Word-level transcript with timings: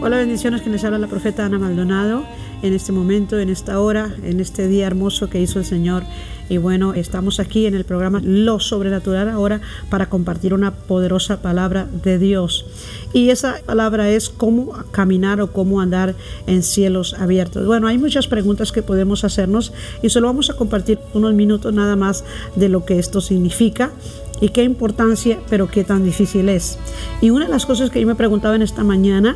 Hola, 0.02 0.16
bendiciones 0.16 0.62
que 0.62 0.70
les 0.70 0.86
habla 0.86 0.98
la 0.98 1.08
profeta 1.08 1.46
Ana 1.46 1.60
Maldonado 1.60 2.24
en 2.62 2.74
este 2.74 2.94
momento, 2.94 3.38
en 3.38 3.50
esta 3.50 3.82
hora, 3.82 4.16
en 4.24 4.40
este 4.40 4.70
día 4.70 4.88
hermoso 4.88 5.30
que 5.30 5.42
hizo 5.42 5.60
el 5.60 5.66
Señor. 5.66 6.04
Y 6.48 6.58
bueno, 6.58 6.94
estamos 6.94 7.42
aquí 7.42 7.66
en 7.66 7.76
el 7.76 7.84
programa 7.84 8.22
Lo 8.24 8.62
Sobrenatural 8.62 9.28
ahora 9.28 9.60
para 9.90 10.08
compartir 10.08 10.54
una 10.54 10.72
poderosa 10.74 11.42
palabra 11.42 11.86
de 12.02 12.18
Dios. 12.18 12.66
Y 13.12 13.30
esa 13.30 13.58
palabra 13.66 14.10
es 14.10 14.30
cómo 14.30 14.72
caminar 14.92 15.42
o 15.42 15.52
cómo 15.52 15.82
andar 15.82 16.16
en 16.48 16.64
cielos 16.64 17.14
abiertos. 17.16 17.68
Bueno, 17.68 17.88
hay 17.88 17.98
muchas 17.98 18.28
preguntas 18.28 18.72
que 18.72 18.82
podemos 18.82 19.26
hacernos 19.26 19.74
y 20.02 20.10
solo 20.10 20.28
vamos 20.28 20.50
a 20.50 20.56
compartir 20.56 20.98
unos 21.14 21.34
minutos 21.34 21.74
nada 21.74 21.98
más 21.98 22.24
de 22.56 22.70
lo 22.70 22.86
que 22.86 23.00
esto 23.00 23.20
significa 23.20 23.92
y 24.40 24.50
qué 24.50 24.64
importancia, 24.64 25.40
pero 25.50 25.68
qué 25.68 25.84
tan 25.84 26.06
difícil 26.06 26.48
es. 26.48 26.80
Y 27.20 27.32
una 27.32 27.46
de 27.46 27.52
las 27.52 27.66
cosas 27.66 27.90
que 27.90 28.00
yo 28.00 28.08
me 28.08 28.16
preguntaba 28.16 28.56
en 28.56 28.62
esta 28.62 28.86
mañana, 28.86 29.36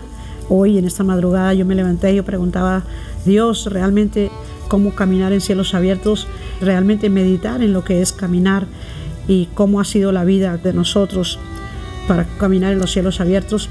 Hoy 0.56 0.78
en 0.78 0.86
esta 0.86 1.04
madrugada 1.04 1.52
yo 1.56 1.66
me 1.66 1.74
levanté 1.74 2.14
y 2.14 2.18
yo 2.18 2.24
preguntaba, 2.24 2.84
Dios, 3.26 3.66
realmente 3.72 4.30
cómo 4.68 4.94
caminar 4.94 5.34
en 5.34 5.42
cielos 5.42 5.74
abiertos, 5.74 6.28
realmente 6.62 7.10
meditar 7.10 7.64
en 7.64 7.74
lo 7.74 7.84
que 7.84 8.04
es 8.04 8.14
caminar 8.14 8.68
y 9.28 9.48
cómo 9.56 9.82
ha 9.82 9.84
sido 9.84 10.12
la 10.12 10.24
vida 10.26 10.58
de 10.58 10.72
nosotros 10.72 11.40
para 12.08 12.26
caminar 12.38 12.72
en 12.72 12.78
los 12.78 12.92
cielos 12.92 13.20
abiertos. 13.20 13.68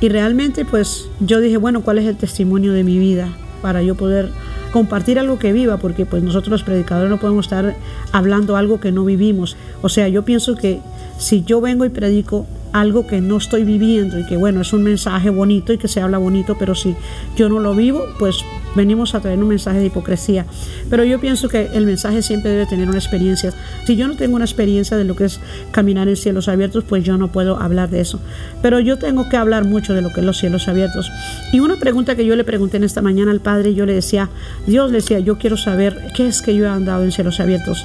Y 0.00 0.08
realmente 0.08 0.64
pues 0.64 1.08
yo 1.20 1.40
dije, 1.40 1.58
bueno, 1.58 1.82
¿cuál 1.82 2.00
es 2.00 2.06
el 2.06 2.16
testimonio 2.16 2.72
de 2.72 2.82
mi 2.82 2.98
vida 2.98 3.28
para 3.62 3.84
yo 3.84 3.94
poder 3.94 4.28
compartir 4.72 5.20
algo 5.20 5.38
que 5.38 5.52
viva? 5.52 5.76
Porque 5.76 6.06
pues 6.06 6.24
nosotros 6.24 6.50
los 6.50 6.64
predicadores 6.64 7.08
no 7.08 7.20
podemos 7.20 7.46
estar 7.46 7.76
hablando 8.10 8.56
algo 8.56 8.80
que 8.80 8.90
no 8.90 9.04
vivimos. 9.04 9.56
O 9.80 9.88
sea, 9.88 10.08
yo 10.08 10.24
pienso 10.24 10.56
que 10.56 10.80
si 11.18 11.44
yo 11.44 11.60
vengo 11.60 11.84
y 11.84 11.90
predico 11.90 12.46
algo 12.80 13.06
que 13.06 13.20
no 13.20 13.36
estoy 13.36 13.64
viviendo 13.64 14.18
y 14.18 14.26
que 14.26 14.36
bueno, 14.36 14.60
es 14.60 14.72
un 14.72 14.82
mensaje 14.82 15.30
bonito 15.30 15.72
y 15.72 15.78
que 15.78 15.88
se 15.88 16.00
habla 16.00 16.18
bonito, 16.18 16.56
pero 16.58 16.74
si 16.74 16.94
yo 17.36 17.48
no 17.48 17.60
lo 17.60 17.74
vivo, 17.74 18.04
pues 18.18 18.44
venimos 18.74 19.14
a 19.14 19.20
traer 19.20 19.38
un 19.38 19.48
mensaje 19.48 19.78
de 19.78 19.86
hipocresía. 19.86 20.46
Pero 20.90 21.02
yo 21.04 21.18
pienso 21.18 21.48
que 21.48 21.70
el 21.72 21.86
mensaje 21.86 22.22
siempre 22.22 22.50
debe 22.50 22.66
tener 22.66 22.88
una 22.88 22.98
experiencia. 22.98 23.52
Si 23.86 23.96
yo 23.96 24.06
no 24.06 24.16
tengo 24.16 24.36
una 24.36 24.44
experiencia 24.44 24.96
de 24.96 25.04
lo 25.04 25.16
que 25.16 25.24
es 25.24 25.40
caminar 25.72 26.08
en 26.08 26.16
cielos 26.16 26.48
abiertos, 26.48 26.84
pues 26.84 27.02
yo 27.02 27.16
no 27.16 27.28
puedo 27.28 27.56
hablar 27.60 27.88
de 27.90 28.00
eso. 28.00 28.20
Pero 28.62 28.78
yo 28.80 28.98
tengo 28.98 29.28
que 29.28 29.36
hablar 29.36 29.64
mucho 29.64 29.94
de 29.94 30.02
lo 30.02 30.12
que 30.12 30.20
es 30.20 30.26
los 30.26 30.38
cielos 30.38 30.68
abiertos. 30.68 31.10
Y 31.52 31.60
una 31.60 31.76
pregunta 31.76 32.14
que 32.14 32.26
yo 32.26 32.36
le 32.36 32.44
pregunté 32.44 32.76
en 32.76 32.84
esta 32.84 33.02
mañana 33.02 33.30
al 33.30 33.40
Padre, 33.40 33.74
yo 33.74 33.86
le 33.86 33.94
decía, 33.94 34.28
Dios 34.66 34.90
le 34.90 34.98
decía, 34.98 35.18
yo 35.20 35.38
quiero 35.38 35.56
saber 35.56 36.12
qué 36.14 36.26
es 36.26 36.42
que 36.42 36.54
yo 36.54 36.66
he 36.66 36.68
andado 36.68 37.02
en 37.02 37.12
cielos 37.12 37.40
abiertos. 37.40 37.84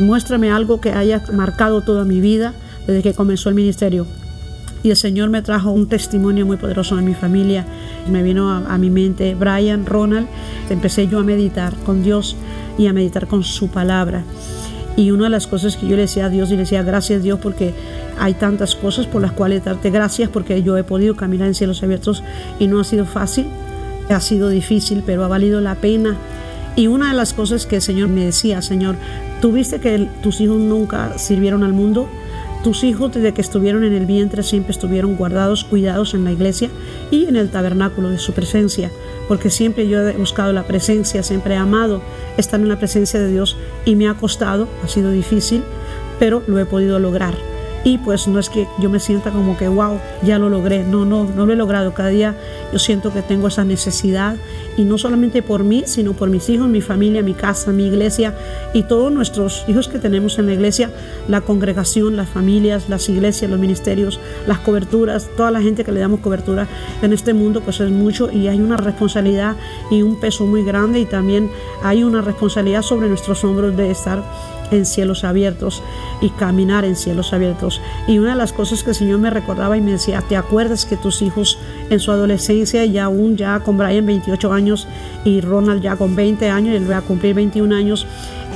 Muéstrame 0.00 0.50
algo 0.50 0.80
que 0.80 0.90
haya 0.90 1.22
marcado 1.32 1.82
toda 1.82 2.04
mi 2.04 2.20
vida 2.20 2.54
desde 2.86 3.02
que 3.02 3.14
comenzó 3.14 3.48
el 3.48 3.54
ministerio. 3.54 4.06
Y 4.82 4.90
el 4.90 4.96
Señor 4.96 5.30
me 5.30 5.42
trajo 5.42 5.70
un 5.70 5.88
testimonio 5.88 6.44
muy 6.44 6.56
poderoso 6.56 6.98
en 6.98 7.04
mi 7.04 7.14
familia. 7.14 7.64
Me 8.10 8.22
vino 8.22 8.50
a, 8.50 8.78
mi 8.78 8.90
mente 8.90 9.34
Brian, 9.34 9.86
Ronald. 9.86 10.26
Empecé 10.70 11.06
yo 11.06 11.20
a 11.20 11.22
meditar 11.22 11.74
con 11.84 12.02
Dios 12.02 12.36
y 12.78 12.88
a 12.88 12.92
meditar 12.92 13.28
con 13.28 13.44
su 13.44 13.68
palabra. 13.68 14.24
Y 14.96 15.10
una 15.10 15.24
de 15.24 15.30
las 15.30 15.46
cosas 15.46 15.76
que 15.76 15.86
yo 15.86 15.96
le 15.96 16.02
decía 16.02 16.26
a 16.26 16.28
Dios, 16.28 16.50
y 16.50 16.52
le 16.52 16.60
decía 16.60 16.82
gracias 16.82 17.22
Dios 17.22 17.38
porque 17.40 17.72
hay 18.18 18.34
tantas 18.34 18.74
cosas 18.74 19.06
por 19.06 19.22
las 19.22 19.32
cuales 19.32 19.64
darte 19.64 19.90
gracias 19.90 20.28
porque 20.28 20.62
yo 20.62 20.76
he 20.76 20.84
podido 20.84 21.16
caminar 21.16 21.48
en 21.48 21.54
cielos 21.54 21.82
abiertos 21.82 22.22
y 22.58 22.66
no 22.66 22.78
ha 22.78 22.84
sido 22.84 23.06
fácil, 23.06 23.46
ha 24.10 24.20
sido 24.20 24.48
difícil, 24.48 25.02
pero 25.06 25.24
ha 25.24 25.28
valido 25.28 25.60
la 25.60 25.76
pena. 25.76 26.16
Y 26.74 26.88
una 26.88 27.08
de 27.08 27.14
las 27.14 27.32
cosas 27.32 27.66
que 27.66 27.76
el 27.76 27.82
Señor 27.82 28.08
me 28.08 28.24
decía, 28.24 28.60
Señor, 28.62 28.96
¿tuviste 29.40 29.78
que 29.78 30.08
tus 30.22 30.40
hijos 30.40 30.58
nunca 30.58 31.16
sirvieron 31.18 31.62
al 31.62 31.72
mundo? 31.72 32.08
Tus 32.62 32.84
hijos 32.84 33.12
desde 33.12 33.34
que 33.34 33.40
estuvieron 33.40 33.82
en 33.82 33.92
el 33.92 34.06
vientre 34.06 34.44
siempre 34.44 34.70
estuvieron 34.70 35.16
guardados, 35.16 35.64
cuidados 35.64 36.14
en 36.14 36.22
la 36.22 36.30
iglesia 36.30 36.70
y 37.10 37.26
en 37.26 37.34
el 37.34 37.50
tabernáculo 37.50 38.08
de 38.08 38.18
su 38.18 38.32
presencia, 38.34 38.92
porque 39.26 39.50
siempre 39.50 39.88
yo 39.88 40.00
he 40.00 40.12
buscado 40.12 40.52
la 40.52 40.62
presencia, 40.62 41.24
siempre 41.24 41.54
he 41.54 41.56
amado 41.56 42.02
estar 42.36 42.60
en 42.60 42.68
la 42.68 42.78
presencia 42.78 43.18
de 43.18 43.32
Dios 43.32 43.56
y 43.84 43.96
me 43.96 44.08
ha 44.08 44.14
costado, 44.14 44.68
ha 44.84 44.88
sido 44.88 45.10
difícil, 45.10 45.64
pero 46.20 46.44
lo 46.46 46.56
he 46.60 46.64
podido 46.64 47.00
lograr. 47.00 47.34
Y 47.82 47.98
pues 47.98 48.28
no 48.28 48.38
es 48.38 48.48
que 48.48 48.68
yo 48.78 48.88
me 48.88 49.00
sienta 49.00 49.32
como 49.32 49.56
que 49.56 49.66
wow, 49.66 49.98
ya 50.22 50.38
lo 50.38 50.48
logré, 50.48 50.84
no, 50.84 51.04
no, 51.04 51.24
no 51.24 51.46
lo 51.46 51.52
he 51.52 51.56
logrado, 51.56 51.94
cada 51.94 52.10
día 52.10 52.36
yo 52.72 52.78
siento 52.78 53.12
que 53.12 53.22
tengo 53.22 53.48
esa 53.48 53.64
necesidad 53.64 54.36
y 54.76 54.84
no 54.84 54.98
solamente 54.98 55.42
por 55.42 55.64
mí, 55.64 55.84
sino 55.86 56.12
por 56.12 56.30
mis 56.30 56.48
hijos, 56.48 56.68
mi 56.68 56.80
familia, 56.80 57.22
mi 57.22 57.34
casa, 57.34 57.72
mi 57.72 57.86
iglesia 57.86 58.34
y 58.72 58.84
todos 58.84 59.12
nuestros 59.12 59.64
hijos 59.68 59.88
que 59.88 59.98
tenemos 59.98 60.38
en 60.38 60.46
la 60.46 60.54
iglesia, 60.54 60.90
la 61.28 61.40
congregación, 61.40 62.16
las 62.16 62.28
familias, 62.28 62.88
las 62.88 63.08
iglesias, 63.08 63.50
los 63.50 63.60
ministerios, 63.60 64.20
las 64.46 64.58
coberturas, 64.58 65.28
toda 65.36 65.50
la 65.50 65.60
gente 65.60 65.84
que 65.84 65.92
le 65.92 66.00
damos 66.00 66.20
cobertura 66.20 66.66
en 67.02 67.12
este 67.12 67.34
mundo, 67.34 67.60
pues 67.60 67.80
es 67.80 67.90
mucho 67.90 68.30
y 68.30 68.48
hay 68.48 68.60
una 68.60 68.76
responsabilidad 68.76 69.56
y 69.90 70.02
un 70.02 70.18
peso 70.20 70.46
muy 70.46 70.64
grande 70.64 71.00
y 71.00 71.06
también 71.06 71.50
hay 71.82 72.04
una 72.04 72.22
responsabilidad 72.22 72.82
sobre 72.82 73.08
nuestros 73.08 73.44
hombros 73.44 73.76
de 73.76 73.90
estar 73.90 74.22
en 74.72 74.86
cielos 74.86 75.22
abiertos 75.22 75.82
y 76.20 76.30
caminar 76.30 76.84
en 76.84 76.96
cielos 76.96 77.32
abiertos. 77.32 77.80
Y 78.08 78.18
una 78.18 78.30
de 78.30 78.36
las 78.36 78.52
cosas 78.52 78.82
que 78.82 78.90
el 78.90 78.96
Señor 78.96 79.18
me 79.20 79.30
recordaba 79.30 79.76
y 79.76 79.80
me 79.80 79.92
decía, 79.92 80.22
¿te 80.28 80.36
acuerdas 80.36 80.84
que 80.86 80.96
tus 80.96 81.22
hijos 81.22 81.58
en 81.90 82.00
su 82.00 82.10
adolescencia, 82.10 82.84
y 82.84 82.98
aún 82.98 83.36
ya 83.36 83.60
con 83.60 83.78
Brian 83.78 84.06
28 84.06 84.52
años 84.52 84.88
y 85.24 85.40
Ronald 85.40 85.82
ya 85.82 85.96
con 85.96 86.16
20 86.16 86.48
años, 86.48 86.74
él 86.74 86.90
va 86.90 86.98
a 86.98 87.02
cumplir 87.02 87.34
21 87.34 87.74
años, 87.74 88.06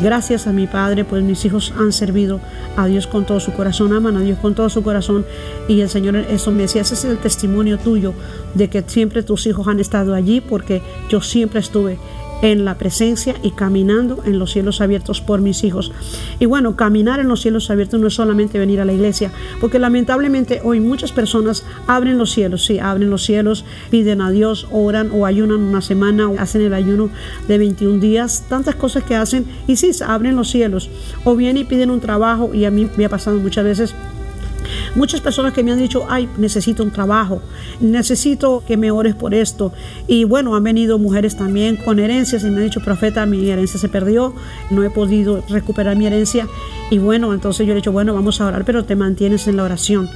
gracias 0.02 0.46
a 0.46 0.52
mi 0.52 0.66
Padre, 0.66 1.04
pues 1.04 1.22
mis 1.22 1.44
hijos 1.44 1.72
han 1.78 1.92
servido 1.92 2.40
a 2.76 2.86
Dios 2.86 3.06
con 3.06 3.26
todo 3.26 3.40
su 3.40 3.52
corazón, 3.52 3.92
aman 3.92 4.16
a 4.16 4.20
Dios 4.20 4.38
con 4.38 4.54
todo 4.54 4.68
su 4.68 4.82
corazón. 4.82 5.24
Y 5.68 5.80
el 5.80 5.88
Señor 5.88 6.16
eso 6.16 6.50
me 6.50 6.62
decía, 6.62 6.82
ese 6.82 6.94
es 6.94 7.04
el 7.04 7.18
testimonio 7.18 7.78
tuyo 7.78 8.14
de 8.54 8.68
que 8.68 8.82
siempre 8.86 9.22
tus 9.22 9.46
hijos 9.46 9.68
han 9.68 9.80
estado 9.80 10.14
allí 10.14 10.40
porque 10.40 10.82
yo 11.08 11.20
siempre 11.20 11.60
estuve 11.60 11.98
en 12.42 12.64
la 12.64 12.76
presencia 12.76 13.34
y 13.42 13.50
caminando 13.50 14.22
en 14.24 14.38
los 14.38 14.52
cielos 14.52 14.80
abiertos 14.80 15.20
por 15.20 15.40
mis 15.40 15.64
hijos. 15.64 15.92
Y 16.38 16.46
bueno, 16.46 16.76
caminar 16.76 17.20
en 17.20 17.28
los 17.28 17.42
cielos 17.42 17.70
abiertos 17.70 18.00
no 18.00 18.06
es 18.06 18.14
solamente 18.14 18.58
venir 18.58 18.80
a 18.80 18.84
la 18.84 18.92
iglesia, 18.92 19.30
porque 19.60 19.78
lamentablemente 19.78 20.60
hoy 20.64 20.80
muchas 20.80 21.12
personas 21.12 21.64
abren 21.86 22.18
los 22.18 22.32
cielos, 22.32 22.64
sí, 22.64 22.78
abren 22.78 23.10
los 23.10 23.24
cielos, 23.24 23.64
piden 23.90 24.20
a 24.20 24.30
Dios, 24.30 24.66
oran 24.70 25.10
o 25.12 25.26
ayunan 25.26 25.60
una 25.60 25.80
semana 25.80 26.28
o 26.28 26.38
hacen 26.38 26.62
el 26.62 26.74
ayuno 26.74 27.10
de 27.48 27.58
21 27.58 28.00
días, 28.00 28.44
tantas 28.48 28.74
cosas 28.74 29.04
que 29.04 29.14
hacen 29.14 29.46
y 29.66 29.76
sí, 29.76 29.90
abren 30.06 30.36
los 30.36 30.50
cielos. 30.50 30.90
O 31.24 31.36
vienen 31.36 31.62
y 31.62 31.64
piden 31.64 31.90
un 31.90 32.00
trabajo 32.00 32.52
y 32.52 32.64
a 32.64 32.70
mí 32.70 32.88
me 32.96 33.04
ha 33.04 33.08
pasado 33.08 33.38
muchas 33.38 33.64
veces 33.64 33.94
Muchas 34.96 35.20
personas 35.20 35.52
que 35.52 35.62
me 35.62 35.72
han 35.72 35.78
dicho, 35.78 36.06
ay, 36.08 36.26
necesito 36.38 36.82
un 36.82 36.90
trabajo, 36.90 37.42
necesito 37.80 38.64
que 38.66 38.78
me 38.78 38.90
ores 38.90 39.14
por 39.14 39.34
esto. 39.34 39.72
Y 40.08 40.24
bueno, 40.24 40.56
han 40.56 40.64
venido 40.64 40.98
mujeres 40.98 41.36
también 41.36 41.76
con 41.76 42.00
herencias 42.00 42.42
y 42.42 42.46
me 42.46 42.56
han 42.56 42.64
dicho, 42.64 42.80
profeta, 42.80 43.26
mi 43.26 43.48
herencia 43.50 43.78
se 43.78 43.90
perdió, 43.90 44.34
no 44.70 44.82
he 44.82 44.88
podido 44.88 45.44
recuperar 45.50 45.96
mi 45.96 46.06
herencia. 46.06 46.48
Y 46.90 46.96
bueno, 46.96 47.34
entonces 47.34 47.66
yo 47.66 47.74
le 47.74 47.78
he 47.78 47.82
dicho, 47.82 47.92
bueno, 47.92 48.14
vamos 48.14 48.40
a 48.40 48.46
orar, 48.46 48.64
pero 48.64 48.86
te 48.86 48.96
mantienes 48.96 49.46
en 49.48 49.56
la 49.56 49.64
oración. 49.64 50.08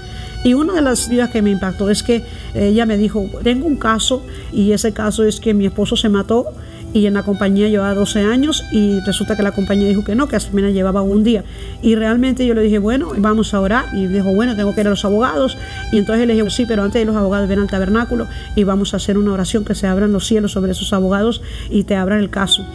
Y 0.45 0.55
una 0.55 0.73
de 0.73 0.81
las 0.81 1.11
vidas 1.11 1.29
que 1.29 1.43
me 1.43 1.51
impactó 1.51 1.91
es 1.91 2.03
que 2.03 2.25
ella 2.55 2.87
me 2.87 2.97
dijo, 2.97 3.29
tengo 3.43 3.67
un 3.67 3.77
caso 3.77 4.23
y 4.51 4.73
ese 4.73 4.93
caso 4.93 5.25
es 5.25 5.39
que 5.41 5.53
mi 5.53 5.67
esposo 5.67 5.97
se 5.97 6.09
mató 6.09 6.47
y 6.93 7.07
en 7.07 7.15
la 7.15 7.23
compañía 7.23 7.69
llevaba 7.69 7.95
12 7.95 8.21
años 8.21 8.65
y 8.73 9.01
resulta 9.01 9.37
que 9.37 9.43
la 9.43 9.53
compañía 9.53 9.89
dijo 9.89 10.05
que 10.05 10.15
no, 10.15 10.29
que 10.29 10.37
apenas 10.37 10.73
llevaba 10.73 11.03
un 11.03 11.23
día. 11.23 11.45
Y 11.83 11.95
realmente 11.95 12.47
yo 12.47 12.55
le 12.55 12.63
dije, 12.63 12.79
bueno, 12.79 13.13
vamos 13.17 13.55
a 13.55 13.61
orar. 13.61 13.87
Y 13.93 14.07
dijo, 14.07 14.35
bueno, 14.35 14.57
tengo 14.57 14.75
que 14.75 14.81
ir 14.81 14.87
a 14.87 14.91
los 14.91 15.05
abogados. 15.05 15.57
Y 15.93 15.99
entonces 15.99 16.27
le 16.27 16.35
dije, 16.35 16.51
sí, 16.51 16.67
pero 16.67 16.83
antes 16.83 17.01
de 17.01 17.07
los 17.07 17.17
abogados 17.17 17.49
ven 17.49 17.61
al 17.61 17.69
tabernáculo 17.69 18.27
y 18.57 18.65
vamos 18.65 18.95
a 18.95 18.97
hacer 18.97 19.19
una 19.19 19.33
oración 19.33 19.65
que 19.65 19.75
se 19.75 19.87
abran 19.87 20.13
los 20.13 20.27
cielos 20.27 20.53
sobre 20.53 20.73
esos 20.73 20.93
abogados 20.93 21.43
y 21.71 21.85
te 21.85 21.97
abran 21.97 22.21
el 22.21 22.31
caso. 22.31 22.67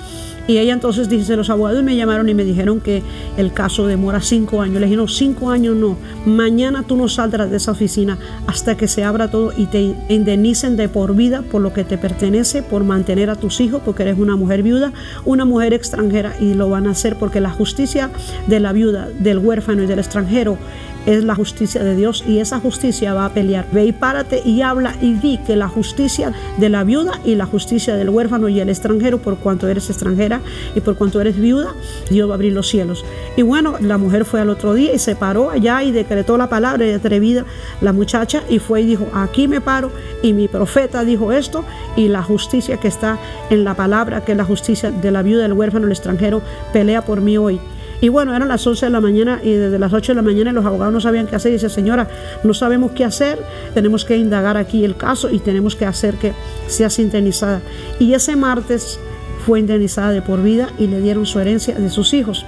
Y 0.47 0.59
ella 0.59 0.73
entonces 0.73 1.09
dice, 1.09 1.35
los 1.35 1.49
abogados 1.49 1.83
me 1.83 1.95
llamaron 1.95 2.29
y 2.29 2.33
me 2.33 2.43
dijeron 2.43 2.79
que 2.79 3.01
el 3.37 3.51
caso 3.51 3.87
demora 3.87 4.21
cinco 4.21 4.61
años. 4.61 4.79
Le 4.79 4.85
dije, 4.85 4.97
no, 4.97 5.07
cinco 5.07 5.49
años 5.49 5.75
no. 5.75 5.97
Mañana 6.25 6.83
tú 6.83 6.95
no 6.95 7.07
saldrás 7.07 7.49
de 7.49 7.57
esa 7.57 7.71
oficina 7.71 8.17
hasta 8.45 8.77
que 8.77 8.87
se 8.87 9.03
abra 9.03 9.29
todo 9.31 9.53
y 9.57 9.65
te 9.65 9.95
indemnicen 10.09 10.77
de 10.77 10.87
por 10.87 11.15
vida 11.15 11.41
por 11.41 11.61
lo 11.61 11.73
que 11.73 11.83
te 11.83 11.97
pertenece, 11.97 12.61
por 12.61 12.83
mantener 12.83 13.29
a 13.29 13.35
tus 13.35 13.59
hijos, 13.59 13.81
porque 13.83 14.03
eres 14.03 14.19
una 14.19 14.35
mujer 14.35 14.61
viuda, 14.61 14.93
una 15.25 15.45
mujer 15.45 15.73
extranjera 15.73 16.35
y 16.39 16.53
lo 16.53 16.69
van 16.69 16.87
a 16.87 16.91
hacer 16.91 17.17
porque 17.17 17.41
la 17.41 17.49
justicia 17.49 18.11
de 18.47 18.59
la 18.59 18.71
viuda, 18.71 19.09
del 19.19 19.39
huérfano 19.39 19.83
y 19.83 19.87
del 19.87 19.99
extranjero 19.99 20.57
es 21.05 21.23
la 21.23 21.35
justicia 21.35 21.83
de 21.83 21.95
Dios 21.95 22.23
y 22.27 22.39
esa 22.39 22.59
justicia 22.59 23.13
va 23.13 23.25
a 23.25 23.33
pelear. 23.33 23.67
Ve 23.71 23.85
y 23.85 23.91
párate 23.91 24.41
y 24.45 24.61
habla 24.61 24.95
y 25.01 25.13
di 25.13 25.37
que 25.39 25.55
la 25.55 25.67
justicia 25.67 26.33
de 26.57 26.69
la 26.69 26.83
viuda 26.83 27.19
y 27.23 27.35
la 27.35 27.45
justicia 27.45 27.95
del 27.95 28.09
huérfano 28.09 28.49
y 28.49 28.59
el 28.59 28.69
extranjero, 28.69 29.19
por 29.19 29.37
cuanto 29.37 29.67
eres 29.67 29.89
extranjera 29.89 30.41
y 30.75 30.81
por 30.81 30.95
cuanto 30.95 31.21
eres 31.21 31.39
viuda, 31.39 31.73
Dios 32.09 32.29
va 32.29 32.33
a 32.33 32.35
abrir 32.35 32.53
los 32.53 32.67
cielos. 32.67 33.05
Y 33.37 33.41
bueno, 33.41 33.75
la 33.79 33.97
mujer 33.97 34.25
fue 34.25 34.41
al 34.41 34.49
otro 34.49 34.73
día 34.73 34.93
y 34.93 34.99
se 34.99 35.15
paró 35.15 35.49
allá 35.49 35.83
y 35.83 35.91
decretó 35.91 36.37
la 36.37 36.49
palabra 36.49 36.85
de 36.85 36.95
atrevida 36.95 37.45
la 37.81 37.93
muchacha 37.93 38.43
y 38.49 38.59
fue 38.59 38.81
y 38.81 38.85
dijo, 38.85 39.07
aquí 39.13 39.47
me 39.47 39.61
paro 39.61 39.91
y 40.21 40.33
mi 40.33 40.47
profeta 40.47 41.03
dijo 41.03 41.31
esto 41.31 41.63
y 41.95 42.07
la 42.07 42.23
justicia 42.23 42.77
que 42.77 42.87
está 42.87 43.17
en 43.49 43.63
la 43.63 43.75
palabra, 43.75 44.23
que 44.23 44.31
es 44.31 44.37
la 44.37 44.45
justicia 44.45 44.91
de 44.91 45.11
la 45.11 45.21
viuda, 45.21 45.43
del 45.43 45.53
huérfano, 45.53 45.85
el 45.85 45.91
extranjero, 45.91 46.41
pelea 46.73 47.03
por 47.03 47.21
mí 47.21 47.37
hoy. 47.37 47.59
Y 48.01 48.09
bueno, 48.09 48.35
eran 48.35 48.47
las 48.47 48.65
11 48.65 48.87
de 48.87 48.89
la 48.89 49.01
mañana 49.01 49.39
y 49.43 49.51
desde 49.51 49.79
las 49.79 49.93
8 49.93 50.11
de 50.11 50.15
la 50.15 50.21
mañana 50.21 50.51
los 50.51 50.65
abogados 50.65 50.93
no 50.93 51.01
sabían 51.01 51.27
qué 51.27 51.35
hacer. 51.35 51.51
Y 51.51 51.55
dice, 51.55 51.69
señora, 51.69 52.07
no 52.43 52.53
sabemos 52.53 52.91
qué 52.91 53.03
hacer, 53.05 53.39
tenemos 53.73 54.05
que 54.05 54.17
indagar 54.17 54.57
aquí 54.57 54.83
el 54.83 54.95
caso 54.97 55.29
y 55.29 55.39
tenemos 55.39 55.75
que 55.75 55.85
hacer 55.85 56.15
que 56.15 56.33
sea 56.67 56.89
sintonizada. 56.89 57.61
Y 57.99 58.13
ese 58.13 58.35
martes 58.35 58.99
fue 59.45 59.59
indemnizada 59.59 60.11
de 60.11 60.21
por 60.21 60.41
vida 60.41 60.69
y 60.77 60.87
le 60.87 60.99
dieron 61.01 61.25
su 61.25 61.39
herencia 61.39 61.75
de 61.75 61.89
sus 61.89 62.13
hijos. 62.13 62.45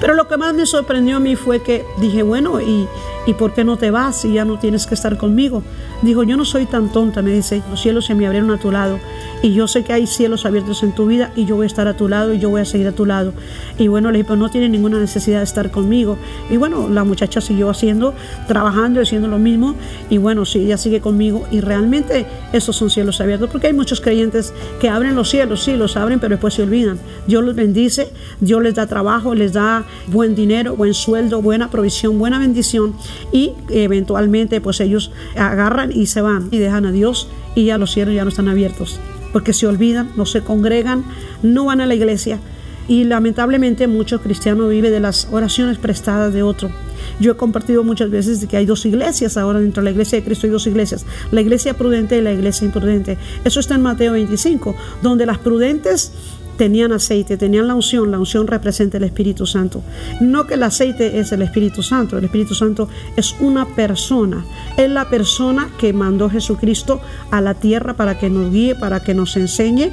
Pero 0.00 0.14
lo 0.14 0.28
que 0.28 0.36
más 0.36 0.52
me 0.54 0.66
sorprendió 0.66 1.16
a 1.16 1.20
mí 1.20 1.36
fue 1.36 1.62
que 1.62 1.84
dije, 2.00 2.22
bueno, 2.22 2.60
¿y, 2.60 2.86
¿y 3.26 3.34
por 3.34 3.54
qué 3.54 3.64
no 3.64 3.76
te 3.76 3.90
vas 3.90 4.20
si 4.20 4.32
ya 4.32 4.44
no 4.44 4.58
tienes 4.58 4.86
que 4.86 4.94
estar 4.94 5.16
conmigo? 5.16 5.62
Dijo, 6.02 6.22
yo 6.22 6.36
no 6.36 6.44
soy 6.44 6.66
tan 6.66 6.92
tonta, 6.92 7.22
me 7.22 7.32
dice, 7.32 7.62
los 7.70 7.80
cielos 7.80 8.06
se 8.06 8.14
me 8.14 8.26
abrieron 8.26 8.50
a 8.50 8.58
tu 8.58 8.70
lado 8.70 8.98
y 9.42 9.52
yo 9.52 9.68
sé 9.68 9.84
que 9.84 9.92
hay 9.92 10.06
cielos 10.06 10.46
abiertos 10.46 10.82
en 10.82 10.92
tu 10.92 11.06
vida 11.06 11.32
y 11.36 11.44
yo 11.44 11.56
voy 11.56 11.64
a 11.64 11.66
estar 11.66 11.88
a 11.88 11.96
tu 11.96 12.08
lado 12.08 12.34
y 12.34 12.38
yo 12.38 12.50
voy 12.50 12.60
a 12.60 12.64
seguir 12.64 12.86
a 12.88 12.92
tu 12.92 13.06
lado. 13.06 13.32
Y 13.78 13.88
bueno, 13.88 14.10
le 14.10 14.18
dije, 14.18 14.28
pero 14.28 14.36
no 14.36 14.50
tiene 14.50 14.68
ninguna 14.68 14.98
necesidad 14.98 15.38
de 15.38 15.44
estar 15.44 15.70
conmigo. 15.70 16.18
Y 16.50 16.56
bueno, 16.56 16.88
la 16.88 17.04
muchacha 17.04 17.40
siguió 17.40 17.70
haciendo, 17.70 18.14
trabajando, 18.46 19.00
haciendo 19.00 19.28
lo 19.28 19.38
mismo 19.38 19.74
y 20.10 20.18
bueno, 20.18 20.44
sí, 20.44 20.60
ella 20.60 20.78
sigue 20.78 21.00
conmigo 21.00 21.46
y 21.50 21.60
realmente 21.60 22.26
esos 22.52 22.76
son 22.76 22.90
cielos 22.90 23.20
abiertos 23.20 23.50
porque 23.50 23.68
hay 23.68 23.72
muchos 23.72 24.00
creyentes 24.00 24.52
que 24.80 24.88
abren 24.88 25.14
los 25.14 25.30
cielos, 25.30 25.62
sí, 25.62 25.76
los 25.76 25.96
abren, 25.96 26.20
pero 26.20 26.30
después 26.30 26.54
se 26.54 26.62
olvidan. 26.62 26.98
Dios 27.26 27.44
los 27.44 27.54
bendice, 27.54 28.08
Dios 28.40 28.62
les 28.62 28.74
da 28.74 28.86
trabajo, 28.86 29.34
les 29.34 29.52
da 29.52 29.84
buen 30.08 30.34
dinero, 30.34 30.76
buen 30.76 30.94
sueldo, 30.94 31.42
buena 31.42 31.70
provisión, 31.70 32.18
buena 32.18 32.38
bendición 32.38 32.94
y 33.32 33.52
eventualmente 33.70 34.60
pues 34.60 34.80
ellos 34.80 35.12
agarran 35.36 35.92
y 35.92 36.06
se 36.06 36.20
van 36.20 36.48
y 36.50 36.58
dejan 36.58 36.86
a 36.86 36.92
Dios 36.92 37.28
y 37.54 37.66
ya 37.66 37.78
los 37.78 37.92
cielos 37.92 38.14
ya 38.14 38.24
no 38.24 38.30
están 38.30 38.48
abiertos 38.48 39.00
porque 39.32 39.52
se 39.52 39.66
olvidan, 39.66 40.12
no 40.14 40.26
se 40.26 40.42
congregan, 40.42 41.04
no 41.42 41.64
van 41.64 41.80
a 41.80 41.86
la 41.86 41.94
iglesia 41.96 42.38
y 42.86 43.04
lamentablemente 43.04 43.86
muchos 43.86 44.20
cristianos 44.20 44.70
viven 44.70 44.92
de 44.92 45.00
las 45.00 45.28
oraciones 45.32 45.78
prestadas 45.78 46.32
de 46.32 46.42
otro. 46.42 46.70
Yo 47.18 47.32
he 47.32 47.36
compartido 47.36 47.82
muchas 47.82 48.10
veces 48.10 48.40
de 48.40 48.46
que 48.46 48.56
hay 48.56 48.66
dos 48.66 48.86
iglesias 48.86 49.36
ahora 49.36 49.60
dentro 49.60 49.82
de 49.82 49.86
la 49.86 49.90
iglesia 49.90 50.18
de 50.18 50.24
Cristo 50.24 50.46
hay 50.46 50.52
dos 50.52 50.66
iglesias, 50.66 51.04
la 51.30 51.40
iglesia 51.40 51.74
prudente 51.74 52.16
y 52.18 52.20
la 52.20 52.32
iglesia 52.32 52.64
imprudente. 52.66 53.18
Eso 53.44 53.60
está 53.60 53.74
en 53.74 53.82
Mateo 53.82 54.12
25, 54.12 54.76
donde 55.02 55.26
las 55.26 55.38
prudentes 55.38 56.12
tenían 56.56 56.92
aceite, 56.92 57.36
tenían 57.36 57.68
la 57.68 57.74
unción, 57.74 58.10
la 58.10 58.18
unción 58.18 58.46
representa 58.46 58.98
el 58.98 59.04
Espíritu 59.04 59.46
Santo. 59.46 59.82
No 60.20 60.46
que 60.46 60.54
el 60.54 60.62
aceite 60.62 61.18
es 61.18 61.32
el 61.32 61.42
Espíritu 61.42 61.82
Santo, 61.82 62.18
el 62.18 62.24
Espíritu 62.24 62.54
Santo 62.54 62.88
es 63.16 63.34
una 63.40 63.66
persona, 63.66 64.44
es 64.76 64.90
la 64.90 65.08
persona 65.08 65.70
que 65.78 65.92
mandó 65.92 66.30
Jesucristo 66.30 67.00
a 67.30 67.40
la 67.40 67.54
tierra 67.54 67.94
para 67.94 68.18
que 68.18 68.30
nos 68.30 68.52
guíe, 68.52 68.74
para 68.74 69.00
que 69.00 69.14
nos 69.14 69.36
enseñe 69.36 69.90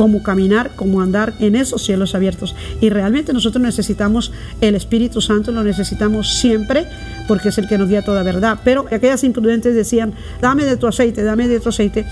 cómo 0.00 0.22
caminar, 0.22 0.70
cómo 0.76 1.02
andar 1.02 1.34
en 1.40 1.54
esos 1.54 1.84
cielos 1.84 2.14
abiertos. 2.14 2.54
Y 2.80 2.88
realmente 2.88 3.34
nosotros 3.34 3.62
necesitamos 3.62 4.32
el 4.62 4.74
Espíritu 4.74 5.20
Santo, 5.20 5.52
lo 5.52 5.62
necesitamos 5.62 6.38
siempre 6.38 6.86
porque 7.28 7.50
es 7.50 7.58
el 7.58 7.68
que 7.68 7.76
nos 7.76 7.90
guía 7.90 8.00
toda 8.00 8.22
verdad. 8.22 8.60
Pero 8.64 8.86
aquellas 8.90 9.22
imprudentes 9.24 9.74
decían, 9.74 10.14
dame 10.40 10.64
de 10.64 10.78
tu 10.78 10.86
aceite, 10.86 11.22
dame 11.22 11.48
de 11.48 11.60
tu 11.60 11.68
aceite. 11.68 12.06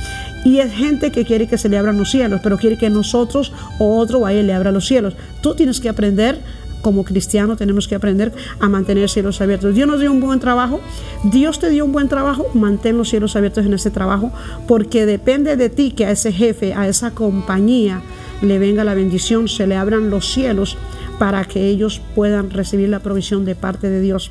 Y 0.45 0.59
es 0.59 0.71
gente 0.71 1.11
que 1.11 1.25
quiere 1.25 1.49
que 1.49 1.57
se 1.57 1.71
le 1.71 1.79
abran 1.79 1.97
los 1.97 2.11
cielos, 2.11 2.43
pero 2.43 2.59
quiere 2.59 2.77
que 2.77 2.91
nosotros 2.91 3.55
o 3.79 3.97
otro 3.97 4.21
vaya 4.21 4.41
y 4.41 4.43
le 4.43 4.53
abra 4.53 4.71
los 4.71 4.87
cielos. 4.87 5.15
Tú 5.41 5.55
tienes 5.55 5.81
que 5.81 5.89
aprender 5.89 6.39
como 6.83 7.05
cristiano 7.05 7.57
tenemos 7.57 7.89
que 7.89 7.95
aprender 7.95 8.33
a 8.61 8.69
mantener 8.69 9.09
cielos 9.09 9.41
abiertos. 9.41 9.75
Dios 9.75 9.89
nos 9.89 10.01
dio 10.01 10.13
un 10.13 10.21
buen 10.21 10.41
trabajo, 10.41 10.81
Dios 11.25 11.59
te 11.59 11.71
dio 11.71 11.85
un 11.85 11.93
buen 11.93 12.09
trabajo, 12.09 12.47
mantén 12.55 12.97
los 12.97 13.09
cielos 13.09 13.37
abiertos 13.37 13.67
en 13.67 13.75
ese 13.75 13.91
trabajo, 13.91 14.33
porque 14.67 15.07
depende 15.07 15.57
de 15.57 15.69
ti 15.69 15.93
que 15.93 16.07
a 16.07 16.11
ese 16.11 16.33
jefe, 16.33 16.75
a 16.75 16.89
esa 16.89 17.13
compañía, 17.13 18.03
le 18.43 18.59
venga 18.59 18.85
la 18.85 18.95
bendición, 18.95 19.49
se 19.49 19.67
le 19.67 19.77
abran 19.77 20.11
los 20.11 20.33
cielos 20.33 20.77
para 21.19 21.45
que 21.45 21.69
ellos 21.69 22.01
puedan 22.15 22.51
recibir 22.51 22.89
la 22.89 23.01
provisión 23.01 23.45
de 23.45 23.55
parte 23.55 23.91
de 23.91 24.01
Dios. 24.01 24.31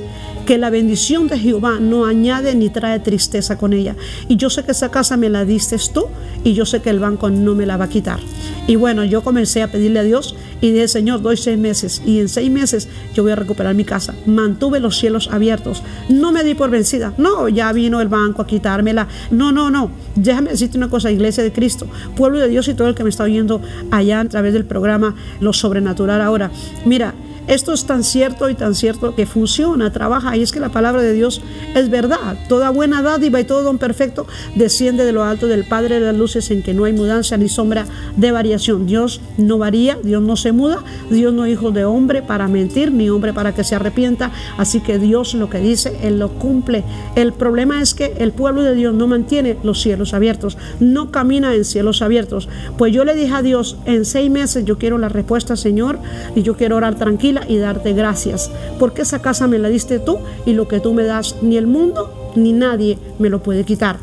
que 0.48 0.58
la 0.58 0.70
bendición 0.70 1.28
de 1.28 1.38
Jehová 1.38 1.78
no 1.82 2.06
añade 2.06 2.56
ni 2.56 2.70
trae 2.70 3.02
tristeza 3.02 3.58
con 3.58 3.74
ella. 3.74 3.98
Y 4.30 4.38
yo 4.38 4.50
sé 4.50 4.64
que 4.64 4.72
esa 4.72 4.90
casa 4.90 5.18
me 5.18 5.28
la 5.28 5.44
diste 5.44 5.76
tú 5.94 6.06
y 6.46 6.54
yo 6.54 6.66
sé 6.66 6.82
que 6.82 6.90
el 6.90 7.00
banco 7.00 7.30
no 7.30 7.54
me 7.54 7.66
la 7.66 7.76
va 7.76 7.86
a 7.86 7.90
quitar. 7.90 8.22
Y 8.66 8.78
bueno, 8.78 9.04
yo 9.04 9.22
comencé 9.24 9.62
a 9.62 9.70
pedirle 9.70 10.00
a 10.00 10.04
Dios 10.04 10.38
y 10.62 10.72
dije, 10.72 10.88
Señor, 10.88 11.22
doy 11.22 11.36
seis 11.36 11.60
meses 11.60 12.02
y 12.06 12.20
en 12.20 12.30
seis 12.30 12.50
meses 12.50 12.88
yo 13.14 13.24
voy 13.24 13.34
a 13.34 13.36
recuperar 13.36 13.76
mi 13.76 13.84
casa. 13.84 14.16
Mantuve 14.26 14.80
los 14.80 14.98
cielos 14.98 15.30
abiertos. 15.34 15.84
No 16.08 16.32
me 16.32 16.46
di 16.46 16.56
por 16.56 16.70
vencida. 16.70 17.14
No, 17.18 17.50
ya 17.50 17.74
vino 17.74 18.00
el 18.00 18.08
banco 18.08 18.42
a 18.42 18.48
quitármela. 18.48 19.10
No, 19.30 19.52
no, 19.52 19.70
no. 19.70 19.92
Déjame 20.16 20.52
decirte 20.52 20.78
una 20.78 20.90
cosa, 20.90 21.12
Iglesia 21.12 21.44
de 21.44 21.52
Cristo, 21.52 21.88
pueblo 22.16 22.40
de 22.40 22.48
Dios 22.48 22.70
y 22.70 22.74
todo 22.74 22.88
el 22.88 22.96
que 22.96 23.04
me 23.04 23.10
está 23.10 23.26
oyendo 23.26 23.62
allá 23.92 24.22
a 24.22 24.26
través 24.26 24.54
del 24.54 24.64
programa 24.64 25.14
Lo 25.42 25.52
Sobrenatural 25.52 26.22
ahora. 26.22 26.52
Mira, 26.86 27.14
esto 27.48 27.74
es 27.74 27.86
tan 27.86 28.04
cierto 28.04 28.50
y 28.50 28.56
tan 28.56 28.76
cierto 28.76 29.16
que 29.16 29.26
funciona, 29.26 29.92
trabaja, 29.92 30.36
y 30.36 30.42
es 30.42 30.52
que 30.52 30.60
la 30.60 30.70
palabra 30.70 31.02
de 31.02 31.14
Dios 31.14 31.42
es 31.76 31.90
verdad. 31.90 32.38
Toda 32.50 32.70
buena 32.72 33.02
dádiva 33.02 33.40
y 33.40 33.46
todo 33.46 33.64
don 33.64 33.78
perfecto 33.78 34.28
desciende 34.56 35.06
de 35.06 35.14
lo 35.14 35.24
alto 35.24 35.48
del 35.48 35.64
Padre 35.64 36.00
de 36.00 36.06
las 36.08 36.16
luces 36.16 36.52
en 36.52 36.62
que 36.62 36.74
no 36.74 36.84
hay 36.84 36.94
mudanza 36.94 37.38
ni 37.38 37.48
sombra 37.48 37.86
de 38.18 38.32
variación. 38.32 38.86
Dios 38.86 39.22
no 39.38 39.58
varía, 39.58 39.98
Dios 40.04 40.22
no 40.22 40.36
se 40.36 40.52
muda, 40.52 40.84
Dios 41.10 41.34
no 41.34 41.46
es 41.46 41.54
hijo 41.54 41.72
de 41.72 41.86
hombre 41.86 42.22
para 42.22 42.48
mentir, 42.48 42.92
ni 42.92 43.10
hombre 43.10 43.34
para 43.34 43.54
que 43.54 43.64
se 43.64 43.76
arrepienta. 43.76 44.32
Así 44.58 44.82
que 44.82 45.00
Dios 45.00 45.34
lo 45.34 45.50
que 45.50 45.60
dice, 45.60 45.98
Él 46.04 46.20
lo 46.20 46.30
cumple. 46.30 46.84
El 47.16 47.32
problema 47.32 47.82
es 47.82 47.94
que 47.94 48.14
el 48.18 48.34
pueblo 48.34 48.62
de 48.62 48.76
Dios 48.76 48.94
no 48.94 49.08
mantiene 49.08 49.58
los 49.64 49.82
cielos 49.82 50.14
abiertos, 50.14 50.58
no 50.80 51.12
camina 51.12 51.56
en 51.56 51.64
cielos 51.64 52.02
abiertos. 52.02 52.50
Pues 52.78 52.94
yo 52.94 53.06
le 53.06 53.16
dije 53.16 53.34
a 53.34 53.42
Dios, 53.42 53.78
en 53.86 54.04
seis 54.04 54.30
meses 54.30 54.66
yo 54.66 54.78
quiero 54.78 54.98
la 54.98 55.08
respuesta, 55.08 55.56
Señor, 55.56 56.00
y 56.36 56.42
yo 56.42 56.58
quiero 56.58 56.76
orar 56.76 56.96
tranquila 56.96 57.37
y 57.48 57.58
darte 57.58 57.94
gracias, 57.94 58.52
porque 58.80 59.02
esa 59.02 59.22
casa 59.22 59.48
me 59.48 59.60
la 59.60 59.70
diste 59.70 60.00
tú 60.00 60.20
y 60.46 60.54
lo 60.54 60.68
que 60.68 60.80
tú 60.80 60.94
me 60.94 61.04
das 61.04 61.36
ni 61.42 61.58
el 61.58 61.68
mundo 61.68 62.32
ni 62.36 62.54
nadie 62.54 62.98
me 63.20 63.30
lo 63.30 63.42
puede 63.42 63.64
quitar. 63.64 63.98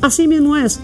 Así 0.00 0.28
mismo 0.28 0.56
es. 0.56 0.80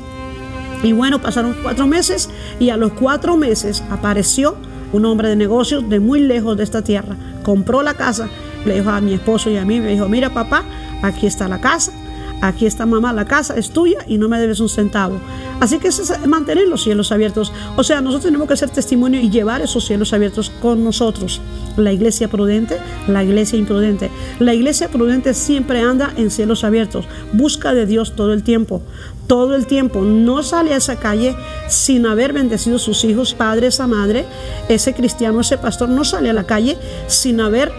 Y 0.82 0.92
bueno, 0.92 1.20
pasaron 1.20 1.56
cuatro 1.62 1.86
meses 1.86 2.28
y 2.60 2.70
a 2.70 2.76
los 2.76 2.92
cuatro 2.92 3.36
meses 3.36 3.82
apareció 3.90 4.56
un 4.92 5.04
hombre 5.04 5.28
de 5.28 5.36
negocios 5.36 5.88
de 5.88 6.00
muy 6.00 6.20
lejos 6.20 6.56
de 6.56 6.64
esta 6.64 6.82
tierra. 6.82 7.16
Compró 7.42 7.82
la 7.82 7.94
casa, 7.94 8.28
le 8.64 8.74
dijo 8.74 8.90
a 8.90 9.00
mi 9.00 9.14
esposo 9.14 9.50
y 9.50 9.56
a 9.56 9.64
mí, 9.64 9.80
me 9.80 9.92
dijo, 9.92 10.08
mira 10.08 10.32
papá, 10.32 10.64
aquí 11.02 11.26
está 11.26 11.48
la 11.48 11.60
casa, 11.60 11.92
aquí 12.40 12.66
está 12.66 12.86
mamá, 12.86 13.12
la 13.12 13.24
casa 13.24 13.54
es 13.56 13.70
tuya 13.70 13.98
y 14.06 14.18
no 14.18 14.28
me 14.28 14.38
debes 14.38 14.60
un 14.60 14.68
centavo. 14.68 15.18
Así 15.60 15.78
que 15.78 15.88
es 15.88 16.26
mantener 16.26 16.68
los 16.68 16.82
cielos 16.82 17.12
abiertos. 17.12 17.52
O 17.76 17.82
sea, 17.82 18.00
nosotros 18.00 18.24
tenemos 18.24 18.48
que 18.48 18.56
ser 18.56 18.70
testimonio 18.70 19.20
y 19.20 19.30
llevar 19.30 19.62
esos 19.62 19.86
cielos 19.86 20.12
abiertos 20.12 20.50
con 20.60 20.84
nosotros. 20.84 21.40
La 21.76 21.92
iglesia 21.92 22.28
prudente, 22.28 22.78
la 23.08 23.24
iglesia 23.24 23.58
imprudente. 23.58 24.10
La 24.38 24.54
iglesia 24.54 24.88
prudente 24.88 25.34
siempre 25.34 25.80
anda 25.80 26.12
en 26.16 26.30
cielos 26.30 26.64
abiertos. 26.64 27.06
Busca 27.32 27.74
de 27.74 27.86
Dios 27.86 28.14
todo 28.16 28.32
el 28.32 28.42
tiempo. 28.42 28.82
Todo 29.26 29.54
el 29.54 29.66
tiempo. 29.66 30.02
No 30.02 30.42
sale 30.42 30.74
a 30.74 30.76
esa 30.76 30.96
calle 30.96 31.34
sin 31.68 32.06
haber 32.06 32.32
bendecido 32.32 32.76
a 32.76 32.80
sus 32.80 33.02
hijos, 33.04 33.34
padre, 33.34 33.68
esa 33.68 33.86
madre, 33.86 34.26
ese 34.68 34.94
cristiano, 34.94 35.40
ese 35.40 35.58
pastor. 35.58 35.88
No 35.88 36.04
sale 36.04 36.30
a 36.30 36.34
la 36.34 36.44
calle 36.44 36.76
sin 37.08 37.40
haber 37.40 37.72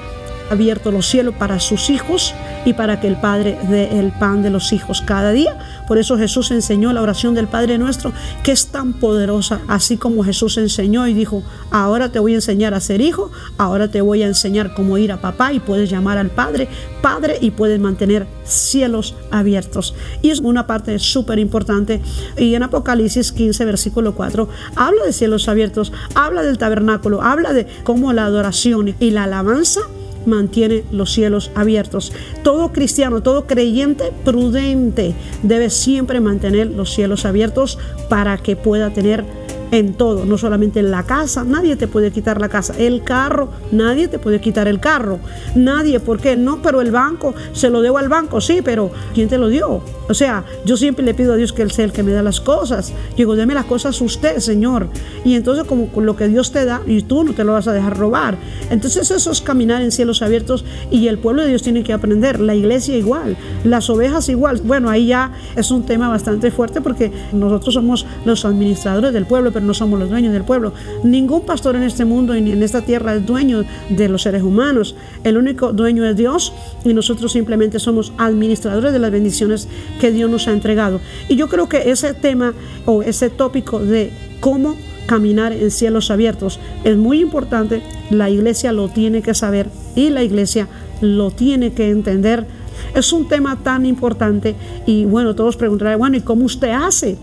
abierto 0.49 0.91
los 0.91 1.07
cielos 1.07 1.35
para 1.35 1.59
sus 1.59 1.89
hijos 1.89 2.33
y 2.65 2.73
para 2.73 2.99
que 2.99 3.07
el 3.07 3.15
Padre 3.17 3.57
dé 3.69 3.99
el 3.99 4.11
pan 4.11 4.43
de 4.43 4.49
los 4.49 4.73
hijos 4.73 5.01
cada 5.01 5.31
día. 5.31 5.57
Por 5.87 5.97
eso 5.97 6.17
Jesús 6.17 6.51
enseñó 6.51 6.91
la 6.93 7.01
oración 7.01 7.33
del 7.33 7.47
Padre 7.47 7.77
nuestro, 7.77 8.11
que 8.43 8.51
es 8.51 8.67
tan 8.67 8.93
poderosa, 8.93 9.61
así 9.67 9.97
como 9.97 10.23
Jesús 10.23 10.57
enseñó 10.57 11.07
y 11.07 11.13
dijo, 11.13 11.43
ahora 11.71 12.11
te 12.11 12.19
voy 12.19 12.33
a 12.33 12.35
enseñar 12.35 12.73
a 12.73 12.81
ser 12.81 13.01
hijo, 13.01 13.31
ahora 13.57 13.87
te 13.87 14.01
voy 14.01 14.23
a 14.23 14.27
enseñar 14.27 14.73
cómo 14.73 14.97
ir 14.97 15.11
a 15.11 15.21
papá 15.21 15.53
y 15.53 15.59
puedes 15.59 15.89
llamar 15.89 16.17
al 16.17 16.29
Padre, 16.29 16.67
Padre 17.01 17.37
y 17.39 17.51
puedes 17.51 17.79
mantener 17.79 18.27
cielos 18.43 19.15
abiertos. 19.31 19.95
Y 20.21 20.29
es 20.29 20.39
una 20.39 20.67
parte 20.67 20.99
súper 20.99 21.39
importante. 21.39 22.01
Y 22.37 22.53
en 22.55 22.63
Apocalipsis 22.63 23.31
15, 23.31 23.65
versículo 23.65 24.13
4, 24.15 24.49
habla 24.75 25.03
de 25.05 25.13
cielos 25.13 25.47
abiertos, 25.47 25.93
habla 26.15 26.43
del 26.43 26.57
tabernáculo, 26.57 27.21
habla 27.21 27.53
de 27.53 27.67
cómo 27.83 28.13
la 28.13 28.25
adoración 28.25 28.95
y 28.99 29.11
la 29.11 29.23
alabanza 29.23 29.81
mantiene 30.27 30.83
los 30.91 31.11
cielos 31.11 31.51
abiertos. 31.55 32.13
Todo 32.43 32.71
cristiano, 32.71 33.21
todo 33.23 33.47
creyente 33.47 34.11
prudente 34.23 35.13
debe 35.43 35.69
siempre 35.69 36.19
mantener 36.19 36.67
los 36.67 36.93
cielos 36.93 37.25
abiertos 37.25 37.79
para 38.09 38.37
que 38.37 38.55
pueda 38.55 38.91
tener 38.91 39.25
en 39.71 39.93
todo, 39.93 40.25
no 40.25 40.37
solamente 40.37 40.79
en 40.79 40.91
la 40.91 41.03
casa, 41.03 41.43
nadie 41.43 41.75
te 41.75 41.87
puede 41.87 42.11
quitar 42.11 42.39
la 42.39 42.49
casa, 42.49 42.73
el 42.77 43.03
carro, 43.03 43.49
nadie 43.71 44.07
te 44.07 44.19
puede 44.19 44.39
quitar 44.39 44.67
el 44.67 44.79
carro, 44.79 45.19
nadie, 45.55 45.99
¿por 45.99 46.19
qué? 46.19 46.35
No, 46.35 46.61
pero 46.61 46.81
el 46.81 46.91
banco, 46.91 47.33
se 47.53 47.69
lo 47.69 47.81
debo 47.81 47.97
al 47.97 48.09
banco, 48.09 48.41
sí, 48.41 48.61
pero 48.63 48.91
¿quién 49.13 49.27
te 49.27 49.37
lo 49.37 49.49
dio? 49.49 49.81
O 50.09 50.13
sea, 50.13 50.45
yo 50.65 50.77
siempre 50.77 51.03
le 51.03 51.13
pido 51.13 51.33
a 51.33 51.35
Dios 51.35 51.51
que 51.51 51.61
Él 51.61 51.71
sea 51.71 51.85
el 51.85 51.91
que 51.91 52.03
me 52.03 52.13
da 52.13 52.23
las 52.23 52.39
cosas. 52.39 52.93
Digo, 53.17 53.35
deme 53.35 53.53
las 53.53 53.65
cosas 53.65 53.99
usted, 53.99 54.39
Señor. 54.39 54.87
Y 55.25 55.35
entonces 55.35 55.65
como 55.65 55.89
lo 56.01 56.15
que 56.15 56.27
Dios 56.27 56.51
te 56.51 56.63
da 56.65 56.81
y 56.87 57.01
tú 57.01 57.23
no 57.23 57.33
te 57.33 57.43
lo 57.43 57.53
vas 57.53 57.67
a 57.67 57.73
dejar 57.73 57.97
robar. 57.97 58.37
Entonces 58.69 59.11
eso 59.11 59.31
es 59.31 59.41
caminar 59.41 59.81
en 59.81 59.91
cielos 59.91 60.21
abiertos 60.21 60.63
y 60.91 61.07
el 61.07 61.19
pueblo 61.19 61.41
de 61.41 61.49
Dios 61.49 61.61
tiene 61.61 61.83
que 61.83 61.93
aprender. 61.93 62.39
La 62.39 62.55
iglesia 62.55 62.95
igual, 62.95 63.37
las 63.63 63.89
ovejas 63.89 64.29
igual. 64.29 64.61
Bueno, 64.63 64.89
ahí 64.89 65.07
ya 65.07 65.33
es 65.55 65.71
un 65.71 65.83
tema 65.83 66.07
bastante 66.07 66.51
fuerte 66.51 66.79
porque 66.79 67.11
nosotros 67.33 67.73
somos 67.73 68.05
los 68.23 68.45
administradores 68.45 69.11
del 69.13 69.25
pueblo, 69.25 69.51
pero 69.57 69.65
no 69.65 69.73
somos 69.73 69.97
los 69.97 70.11
dueños 70.11 70.33
del 70.33 70.43
pueblo. 70.43 70.71
Ningún 71.03 71.41
pastor 71.41 71.75
en 71.75 71.81
este 71.81 72.05
mundo 72.05 72.35
y 72.35 72.51
en 72.51 72.61
esta 72.61 72.83
tierra 72.83 73.15
es 73.15 73.25
dueño 73.25 73.63
de 73.89 74.07
los 74.07 74.21
seres 74.21 74.43
humanos. 74.43 74.95
El 75.23 75.35
único 75.35 75.73
dueño 75.73 76.05
es 76.05 76.15
Dios 76.15 76.53
y 76.85 76.93
nosotros 76.93 77.31
simplemente 77.31 77.79
somos 77.79 78.13
administradores 78.19 78.93
de 78.93 78.99
las 78.99 79.09
bendiciones 79.09 79.67
que 79.99 80.11
Dios 80.11 80.29
nos 80.29 80.47
ha 80.47 80.51
entregado. 80.51 81.01
Y 81.27 81.37
yo 81.37 81.47
creo 81.49 81.67
que 81.67 81.89
ese 81.89 82.13
tema 82.13 82.53
o 82.85 83.01
ese 83.01 83.31
tópico 83.31 83.79
de 83.79 84.11
cómo 84.41 84.77
caminar 85.07 85.53
en 85.53 85.71
cielos 85.71 86.11
abiertos 86.11 86.59
es 86.83 86.95
muy 86.95 87.19
importante. 87.19 87.81
La 88.11 88.29
iglesia 88.29 88.71
lo 88.73 88.89
tiene 88.89 89.23
que 89.23 89.33
saber 89.33 89.71
y 89.95 90.11
la 90.11 90.21
iglesia 90.21 90.67
lo 91.01 91.31
tiene 91.31 91.73
que 91.73 91.89
entender. 91.89 92.45
Es 92.93 93.11
un 93.11 93.27
tema 93.27 93.57
tan 93.63 93.87
importante 93.87 94.55
y 94.85 95.05
bueno, 95.05 95.33
todos 95.33 95.57
preguntarán, 95.57 95.97
bueno, 95.97 96.15
¿y 96.15 96.21
cómo 96.21 96.45
usted 96.45 96.69
hace? 96.69 97.17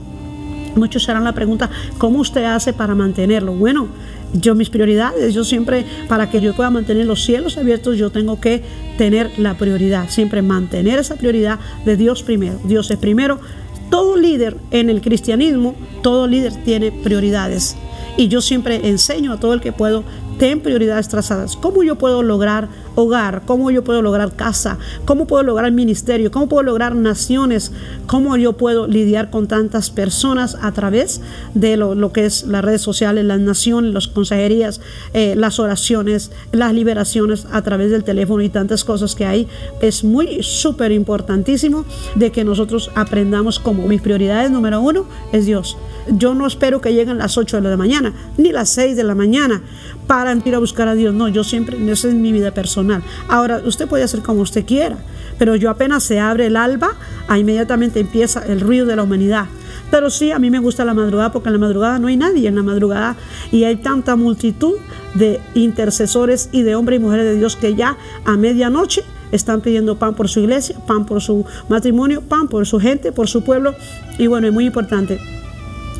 Muchos 0.77 1.09
harán 1.09 1.25
la 1.25 1.33
pregunta, 1.33 1.71
¿cómo 1.99 2.19
usted 2.19 2.45
hace 2.45 2.73
para 2.73 2.95
mantenerlo? 2.95 3.53
Bueno, 3.53 3.89
yo 4.33 4.55
mis 4.55 4.71
prioridades, 4.71 5.33
yo 5.33 5.45
siempre, 5.45 5.85
para 6.09 6.29
que 6.31 6.41
yo 6.41 6.55
pueda 6.55 6.71
mantener 6.71 7.07
los 7.07 7.25
cielos 7.25 7.57
abiertos, 7.57 7.97
yo 7.97 8.11
tengo 8.11 8.41
que 8.41 8.63
tener 8.99 9.39
la 9.39 9.57
prioridad, 9.57 10.09
siempre 10.09 10.43
mantener 10.43 10.99
esa 10.99 11.15
prioridad 11.17 11.61
de 11.85 11.97
Dios 11.97 12.23
primero. 12.23 12.59
Dios 12.65 12.91
es 12.91 12.99
primero. 12.99 13.39
Todo 13.91 14.17
líder 14.17 14.57
en 14.73 14.91
el 14.91 15.01
cristianismo, 15.01 15.77
todo 16.03 16.27
líder 16.27 16.53
tiene 16.65 16.91
prioridades. 16.91 17.77
Y 18.17 18.29
yo 18.29 18.41
siempre 18.41 18.89
enseño 18.89 19.33
a 19.33 19.41
todo 19.41 19.55
el 19.55 19.61
que 19.61 19.73
puedo, 19.73 20.05
ten 20.39 20.61
prioridades 20.61 21.09
trazadas. 21.09 21.57
¿Cómo 21.57 21.83
yo 21.83 21.97
puedo 21.97 22.23
lograr 22.23 22.69
hogar? 22.95 23.43
¿Cómo 23.47 23.71
yo 23.71 23.85
puedo 23.85 24.03
lograr 24.03 24.33
casa? 24.33 24.79
¿Cómo 25.05 25.27
puedo 25.27 25.43
lograr 25.43 25.73
ministerio? 25.73 26.31
¿Cómo 26.31 26.49
puedo 26.49 26.63
lograr 26.63 26.95
naciones? 26.95 27.73
¿Cómo 28.07 28.37
yo 28.37 28.55
puedo 28.55 28.87
lidiar 28.87 29.31
con 29.31 29.49
tantas 29.49 29.91
personas 29.91 30.57
a 30.61 30.73
través 30.73 31.21
de 31.55 31.77
lo, 31.77 32.13
que 32.13 32.25
es 32.25 32.45
las 32.45 32.65
redes 32.65 32.83
sociales, 32.83 33.25
las 33.25 33.41
naciones, 33.41 33.93
las 33.93 34.09
consejerías, 34.09 34.81
eh, 35.13 35.35
las 35.37 35.59
oraciones, 35.59 36.31
las 36.53 36.73
liberaciones 36.73 37.47
a 37.53 37.63
través 37.63 37.91
del 37.91 38.05
teléfono 38.05 38.43
y 38.43 38.49
tantas 38.49 38.85
cosas 38.85 39.15
que 39.15 39.27
hay? 39.27 39.49
Es 39.81 40.05
muy 40.05 40.43
súper 40.43 40.93
importantísimo 40.93 41.85
de 42.15 42.33
que 42.33 42.45
nosotros 42.45 42.91
aprendamos 42.95 43.59
como 43.59 43.87
mis 43.87 44.01
prioridades 44.01 44.51
número 44.51 44.81
uno 44.81 45.07
es 45.33 45.47
Dios. 45.47 45.77
Yo 46.09 46.35
no 46.35 46.47
espero 46.47 46.81
que 46.81 46.93
lleguen 46.93 47.19
las 47.19 47.39
8 47.39 47.61
de 47.61 47.69
la 47.71 47.77
mañana 47.77 48.13
ni 48.37 48.53
las 48.53 48.69
6 48.71 48.97
de 48.97 49.05
la 49.05 49.15
mañana 49.15 49.63
para 50.07 50.24
ir 50.45 50.55
a 50.55 50.59
buscar 50.59 50.89
a 50.89 50.95
Dios. 50.95 51.15
No, 51.15 51.29
yo 51.29 51.45
siempre, 51.45 51.77
esa 51.91 52.09
es 52.09 52.15
mi 52.15 52.33
vida 52.33 52.53
personal. 52.53 53.03
Ahora, 53.29 53.61
usted 53.65 53.89
puede 53.89 54.05
hacer 54.05 54.21
como 54.21 54.41
usted 54.41 54.65
quiera, 54.65 54.99
pero 55.39 55.57
yo 55.57 55.71
apenas 55.71 56.03
se 56.03 56.21
abre 56.21 56.47
el 56.47 56.57
alba, 56.57 56.93
inmediatamente 57.37 58.01
empieza 58.01 58.45
el 58.47 58.61
ruido 58.61 58.87
de 58.87 58.97
la 58.97 59.03
humanidad. 59.03 59.47
Pero 59.91 60.11
sí, 60.11 60.33
a 60.33 60.39
mí 60.39 60.51
me 60.51 60.59
gusta 60.59 60.85
la 60.85 60.95
madrugada 60.95 61.31
porque 61.31 61.49
en 61.49 61.55
la 61.55 61.59
madrugada 61.59 61.99
no 61.99 62.09
hay 62.09 62.17
nadie 62.17 62.49
en 62.49 62.57
la 62.57 62.63
madrugada 62.63 63.17
y 63.53 63.65
hay 63.65 63.77
tanta 63.77 64.17
multitud 64.17 64.75
de 65.15 65.41
intercesores 65.55 66.49
y 66.53 66.63
de 66.63 66.75
hombres 66.75 66.99
y 66.99 67.03
mujeres 67.03 67.27
de 67.27 67.37
Dios 67.37 67.57
que 67.57 67.75
ya 67.75 67.97
a 68.25 68.37
medianoche 68.37 69.05
están 69.31 69.61
pidiendo 69.61 69.97
pan 69.97 70.15
por 70.15 70.29
su 70.29 70.41
iglesia, 70.41 70.77
pan 70.87 71.07
por 71.07 71.21
su 71.21 71.45
matrimonio, 71.69 72.23
pan 72.23 72.49
por 72.49 72.67
su 72.67 72.81
gente, 72.81 73.13
por 73.13 73.29
su 73.29 73.45
pueblo. 73.45 73.75
Y 74.19 74.27
bueno, 74.27 74.47
es 74.47 74.53
muy 74.53 74.67
importante. 74.67 75.21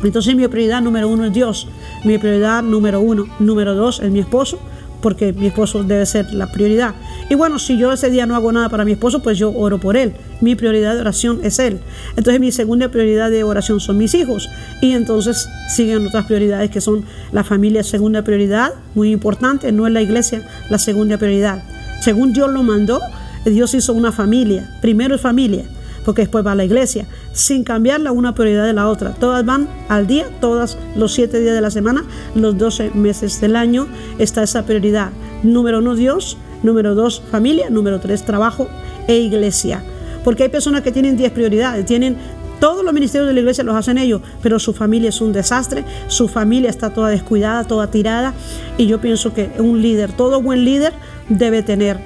Entonces 0.03 0.35
mi 0.35 0.47
prioridad 0.47 0.81
número 0.81 1.07
uno 1.07 1.25
es 1.25 1.33
Dios. 1.33 1.67
Mi 2.05 2.17
prioridad 2.19 2.63
número 2.63 3.01
uno. 3.01 3.25
Número 3.39 3.75
dos 3.75 3.99
es 3.99 4.11
mi 4.11 4.19
esposo, 4.19 4.59
porque 5.01 5.33
mi 5.33 5.47
esposo 5.47 5.83
debe 5.83 6.05
ser 6.05 6.33
la 6.33 6.51
prioridad. 6.51 6.95
Y 7.29 7.35
bueno, 7.35 7.59
si 7.59 7.77
yo 7.77 7.91
ese 7.91 8.09
día 8.09 8.25
no 8.25 8.35
hago 8.35 8.51
nada 8.51 8.69
para 8.69 8.85
mi 8.85 8.91
esposo, 8.91 9.21
pues 9.21 9.37
yo 9.37 9.51
oro 9.51 9.79
por 9.79 9.97
él. 9.97 10.13
Mi 10.39 10.55
prioridad 10.55 10.93
de 10.93 11.01
oración 11.01 11.39
es 11.43 11.57
él. 11.57 11.79
Entonces 12.15 12.39
mi 12.39 12.51
segunda 12.51 12.89
prioridad 12.89 13.31
de 13.31 13.43
oración 13.43 13.79
son 13.79 13.97
mis 13.97 14.13
hijos. 14.13 14.49
Y 14.81 14.91
entonces 14.91 15.49
siguen 15.67 16.05
otras 16.05 16.25
prioridades 16.25 16.69
que 16.69 16.79
son 16.79 17.05
la 17.31 17.43
familia, 17.43 17.83
segunda 17.83 18.21
prioridad, 18.21 18.73
muy 18.93 19.11
importante, 19.11 19.71
no 19.71 19.87
es 19.87 19.93
la 19.93 20.01
iglesia, 20.01 20.47
la 20.69 20.77
segunda 20.77 21.17
prioridad. 21.17 21.63
Según 22.01 22.33
Dios 22.33 22.51
lo 22.51 22.61
mandó, 22.61 22.99
Dios 23.45 23.73
hizo 23.73 23.93
una 23.93 24.11
familia. 24.11 24.77
Primero 24.81 25.15
es 25.15 25.21
familia, 25.21 25.65
porque 26.03 26.21
después 26.21 26.45
va 26.45 26.51
a 26.51 26.55
la 26.55 26.65
iglesia, 26.65 27.07
sin 27.35 27.65
cambiar 27.65 27.99
la 27.99 28.13
una 28.13 28.33
prioridad 28.33 28.65
de 28.65 28.73
la 28.73 28.87
otra. 28.87 29.13
Todas 29.13 29.45
van 29.45 29.67
al 29.89 30.07
día, 30.07 30.29
todas 30.39 30.77
los 30.95 31.13
siete 31.13 31.41
días 31.41 31.53
de 31.53 31.61
la 31.61 31.69
semana, 31.69 32.05
los 32.33 32.57
doce 32.57 32.91
meses 32.93 33.41
del 33.41 33.57
año, 33.57 33.87
está 34.17 34.41
esa 34.41 34.65
prioridad. 34.65 35.09
Número 35.43 35.79
uno, 35.79 35.95
Dios. 35.95 36.37
Número 36.63 36.95
dos, 36.95 37.21
familia. 37.29 37.69
Número 37.69 37.99
tres, 37.99 38.23
trabajo 38.23 38.69
e 39.07 39.17
iglesia. 39.17 39.83
Porque 40.23 40.43
hay 40.43 40.49
personas 40.49 40.81
que 40.81 40.93
tienen 40.93 41.17
diez 41.17 41.31
prioridades, 41.31 41.85
tienen 41.85 42.15
todos 42.61 42.85
los 42.85 42.93
ministerios 42.93 43.27
de 43.27 43.33
la 43.33 43.41
iglesia 43.41 43.65
los 43.65 43.75
hacen 43.75 43.97
ellos, 43.97 44.21
pero 44.41 44.57
su 44.59 44.71
familia 44.73 45.09
es 45.09 45.19
un 45.19 45.33
desastre, 45.33 45.83
su 46.07 46.29
familia 46.29 46.69
está 46.69 46.91
toda 46.91 47.09
descuidada, 47.09 47.65
toda 47.65 47.87
tirada. 47.91 48.33
Y 48.77 48.87
yo 48.87 49.01
pienso 49.01 49.33
que 49.33 49.51
un 49.59 49.81
líder, 49.81 50.13
todo 50.13 50.41
buen 50.41 50.63
líder, 50.63 50.93
debe 51.27 51.63
tener 51.63 51.99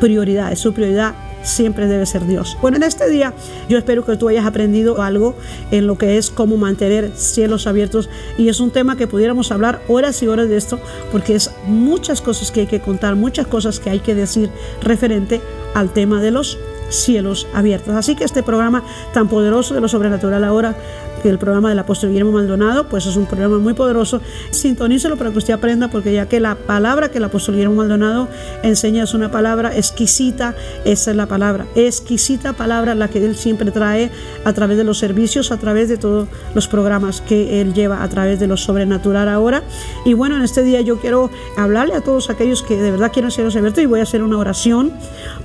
prioridades. 0.00 0.60
Su 0.60 0.72
prioridad 0.72 1.14
siempre 1.42 1.86
debe 1.86 2.06
ser 2.06 2.26
Dios. 2.26 2.56
Bueno, 2.60 2.76
en 2.76 2.82
este 2.82 3.08
día 3.08 3.34
yo 3.68 3.78
espero 3.78 4.04
que 4.04 4.16
tú 4.16 4.28
hayas 4.28 4.46
aprendido 4.46 5.02
algo 5.02 5.34
en 5.70 5.86
lo 5.86 5.98
que 5.98 6.18
es 6.18 6.30
cómo 6.30 6.56
mantener 6.56 7.12
cielos 7.14 7.66
abiertos 7.66 8.08
y 8.38 8.48
es 8.48 8.60
un 8.60 8.70
tema 8.70 8.96
que 8.96 9.06
pudiéramos 9.06 9.52
hablar 9.52 9.82
horas 9.88 10.22
y 10.22 10.28
horas 10.28 10.48
de 10.48 10.56
esto 10.56 10.78
porque 11.12 11.34
es 11.34 11.50
muchas 11.66 12.20
cosas 12.20 12.50
que 12.50 12.60
hay 12.60 12.66
que 12.66 12.80
contar, 12.80 13.16
muchas 13.16 13.46
cosas 13.46 13.80
que 13.80 13.90
hay 13.90 14.00
que 14.00 14.14
decir 14.14 14.50
referente 14.82 15.40
al 15.74 15.92
tema 15.92 16.20
de 16.20 16.30
los 16.30 16.58
cielos 16.90 17.46
abiertos. 17.54 17.94
Así 17.94 18.16
que 18.16 18.24
este 18.24 18.42
programa 18.42 18.82
tan 19.12 19.28
poderoso 19.28 19.74
de 19.74 19.80
lo 19.80 19.88
sobrenatural 19.88 20.44
ahora 20.44 20.76
el 21.28 21.38
programa 21.38 21.68
del 21.68 21.78
apóstol 21.78 22.10
Guillermo 22.10 22.32
Maldonado, 22.32 22.88
pues 22.88 23.06
es 23.06 23.16
un 23.16 23.26
programa 23.26 23.58
muy 23.58 23.74
poderoso. 23.74 24.20
Sintonícelo 24.50 25.16
para 25.16 25.30
que 25.30 25.38
usted 25.38 25.54
aprenda, 25.54 25.88
porque 25.88 26.12
ya 26.12 26.26
que 26.26 26.40
la 26.40 26.54
palabra 26.54 27.10
que 27.10 27.18
el 27.18 27.24
apóstol 27.24 27.54
Guillermo 27.54 27.76
Maldonado 27.76 28.28
enseña 28.62 29.04
es 29.04 29.14
una 29.14 29.30
palabra 29.30 29.76
exquisita, 29.76 30.54
esa 30.84 31.10
es 31.10 31.16
la 31.16 31.26
palabra, 31.26 31.66
exquisita 31.74 32.52
palabra 32.52 32.94
la 32.94 33.08
que 33.08 33.24
él 33.24 33.36
siempre 33.36 33.70
trae 33.70 34.10
a 34.44 34.52
través 34.52 34.76
de 34.76 34.84
los 34.84 34.98
servicios, 34.98 35.52
a 35.52 35.58
través 35.58 35.88
de 35.88 35.96
todos 35.96 36.28
los 36.54 36.68
programas 36.68 37.20
que 37.20 37.60
él 37.60 37.74
lleva 37.74 38.02
a 38.02 38.08
través 38.08 38.40
de 38.40 38.46
lo 38.46 38.56
sobrenatural 38.56 39.28
ahora. 39.28 39.62
Y 40.04 40.14
bueno, 40.14 40.36
en 40.36 40.42
este 40.42 40.62
día 40.62 40.80
yo 40.80 40.98
quiero 40.98 41.30
hablarle 41.56 41.94
a 41.94 42.00
todos 42.00 42.30
aquellos 42.30 42.62
que 42.62 42.76
de 42.76 42.90
verdad 42.90 43.12
quieren 43.12 43.30
ser 43.30 43.46
abiertos 43.46 43.82
y 43.82 43.86
voy 43.86 44.00
a 44.00 44.04
hacer 44.04 44.22
una 44.22 44.38
oración 44.38 44.92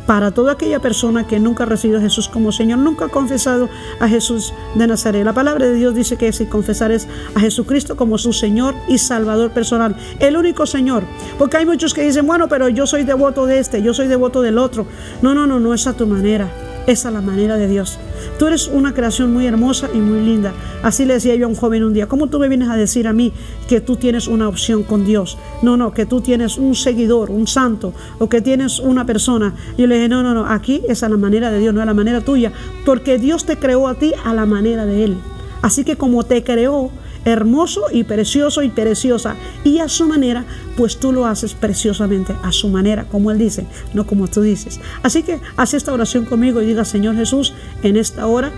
para 0.06 0.32
toda 0.32 0.54
aquella 0.54 0.80
persona 0.80 1.28
que 1.28 1.40
nunca 1.40 1.64
ha 1.64 1.68
recibido 1.68 2.00
a 2.00 2.02
Jesús 2.02 2.28
como 2.28 2.52
Señor, 2.52 2.80
nunca 2.80 3.06
ha 3.06 3.10
confesado 3.10 3.70
a 4.00 4.08
Jesús 4.08 4.54
de 4.76 4.88
Nazaret. 4.88 5.26
La 5.26 5.34
palabra 5.34 5.66
de 5.66 5.74
Dios 5.74 5.96
dice 5.96 6.18
que 6.18 6.32
si 6.34 6.46
confesares 6.46 7.08
a 7.36 7.40
Jesucristo 7.40 7.96
como 7.96 8.18
su 8.18 8.34
Señor 8.34 8.76
y 8.88 8.98
Salvador 8.98 9.52
personal, 9.52 9.96
el 10.20 10.38
único 10.38 10.66
Señor, 10.66 11.04
porque 11.38 11.58
hay 11.58 11.66
muchos 11.66 11.94
que 11.94 12.02
dicen, 12.02 12.26
bueno, 12.26 12.48
pero 12.48 12.70
yo 12.70 12.88
soy 12.88 13.04
devoto 13.04 13.46
de 13.46 13.60
este, 13.60 13.82
yo 13.82 13.94
soy 13.94 14.08
devoto 14.08 14.42
del 14.42 14.58
otro. 14.58 14.86
No, 15.22 15.34
no, 15.34 15.48
no, 15.48 15.60
no 15.60 15.74
es 15.74 15.88
a 15.88 15.94
tu 15.94 16.08
manera, 16.08 16.50
es 16.88 17.04
la 17.06 17.22
manera 17.22 17.58
de 17.58 17.68
Dios. 17.68 17.98
Tú 18.38 18.48
eres 18.48 18.68
una 18.68 18.94
creación 18.94 19.34
muy 19.34 19.46
hermosa 19.46 19.90
y 19.94 19.98
muy 19.98 20.22
linda. 20.22 20.54
Así 20.84 21.06
le 21.06 21.16
decía 21.16 21.36
yo 21.36 21.46
a 21.46 21.50
un 21.50 21.56
joven 21.56 21.84
un 21.84 21.94
día, 21.94 22.08
¿cómo 22.08 22.28
tú 22.28 22.40
me 22.40 22.48
vienes 22.48 22.70
a 22.70 22.76
decir 22.76 23.08
a 23.08 23.14
mí 23.14 23.32
que 23.68 23.82
tú 23.82 23.96
tienes 23.96 24.28
una 24.28 24.48
opción 24.48 24.84
con 24.84 25.06
Dios? 25.06 25.38
No, 25.62 25.78
no, 25.78 25.94
que 25.94 26.06
tú 26.06 26.22
tienes 26.22 26.58
un 26.58 26.76
seguidor, 26.76 27.32
un 27.32 27.48
santo, 27.48 27.94
o 28.20 28.30
que 28.30 28.42
tienes 28.42 28.80
una 28.80 29.06
persona. 29.06 29.54
Yo 29.78 29.88
le 29.88 29.96
dije, 29.96 30.10
no, 30.10 30.24
no, 30.24 30.34
no, 30.34 30.46
aquí 30.46 30.82
es 30.88 31.04
a 31.04 31.10
la 31.10 31.18
manera 31.18 31.52
de 31.52 31.60
Dios, 31.60 31.74
no 31.74 31.82
a 31.82 31.86
la 31.86 31.94
manera 31.94 32.22
tuya, 32.22 32.52
porque 32.86 33.18
Dios 33.18 33.46
te 33.46 33.58
creó 33.58 33.88
a 33.88 33.96
ti 33.96 34.14
a 34.24 34.34
la 34.34 34.46
manera 34.46 34.86
de 34.86 35.04
Él. 35.04 35.18
Así 35.62 35.84
que 35.84 35.96
como 35.96 36.24
te 36.24 36.44
creó 36.44 36.92
hermoso 37.25 37.85
y 37.92 38.03
precioso 38.03 38.61
y 38.61 38.70
preciosa 38.70 39.35
y 39.64 39.79
a 39.79 39.90
su 39.90 40.07
manera, 40.07 40.46
pues 40.77 40.98
tú 40.98 41.11
lo 41.11 41.25
haces 41.25 41.53
preciosamente 41.53 42.33
a 42.44 42.51
su 42.51 42.70
manera, 42.70 43.05
como 43.05 43.31
Él 43.31 43.40
dice, 43.40 43.66
no 43.94 44.05
como 44.05 44.27
tú 44.27 44.42
dices. 44.42 44.79
Así 45.03 45.24
que 45.24 45.40
haz 45.57 45.74
esta 45.74 45.94
oración 45.94 46.25
conmigo 46.25 46.61
y 46.61 46.66
diga, 46.66 46.85
Señor 46.85 47.16
Jesús, 47.16 47.53
en 47.83 47.98
esta 47.98 48.27
hora 48.27 48.51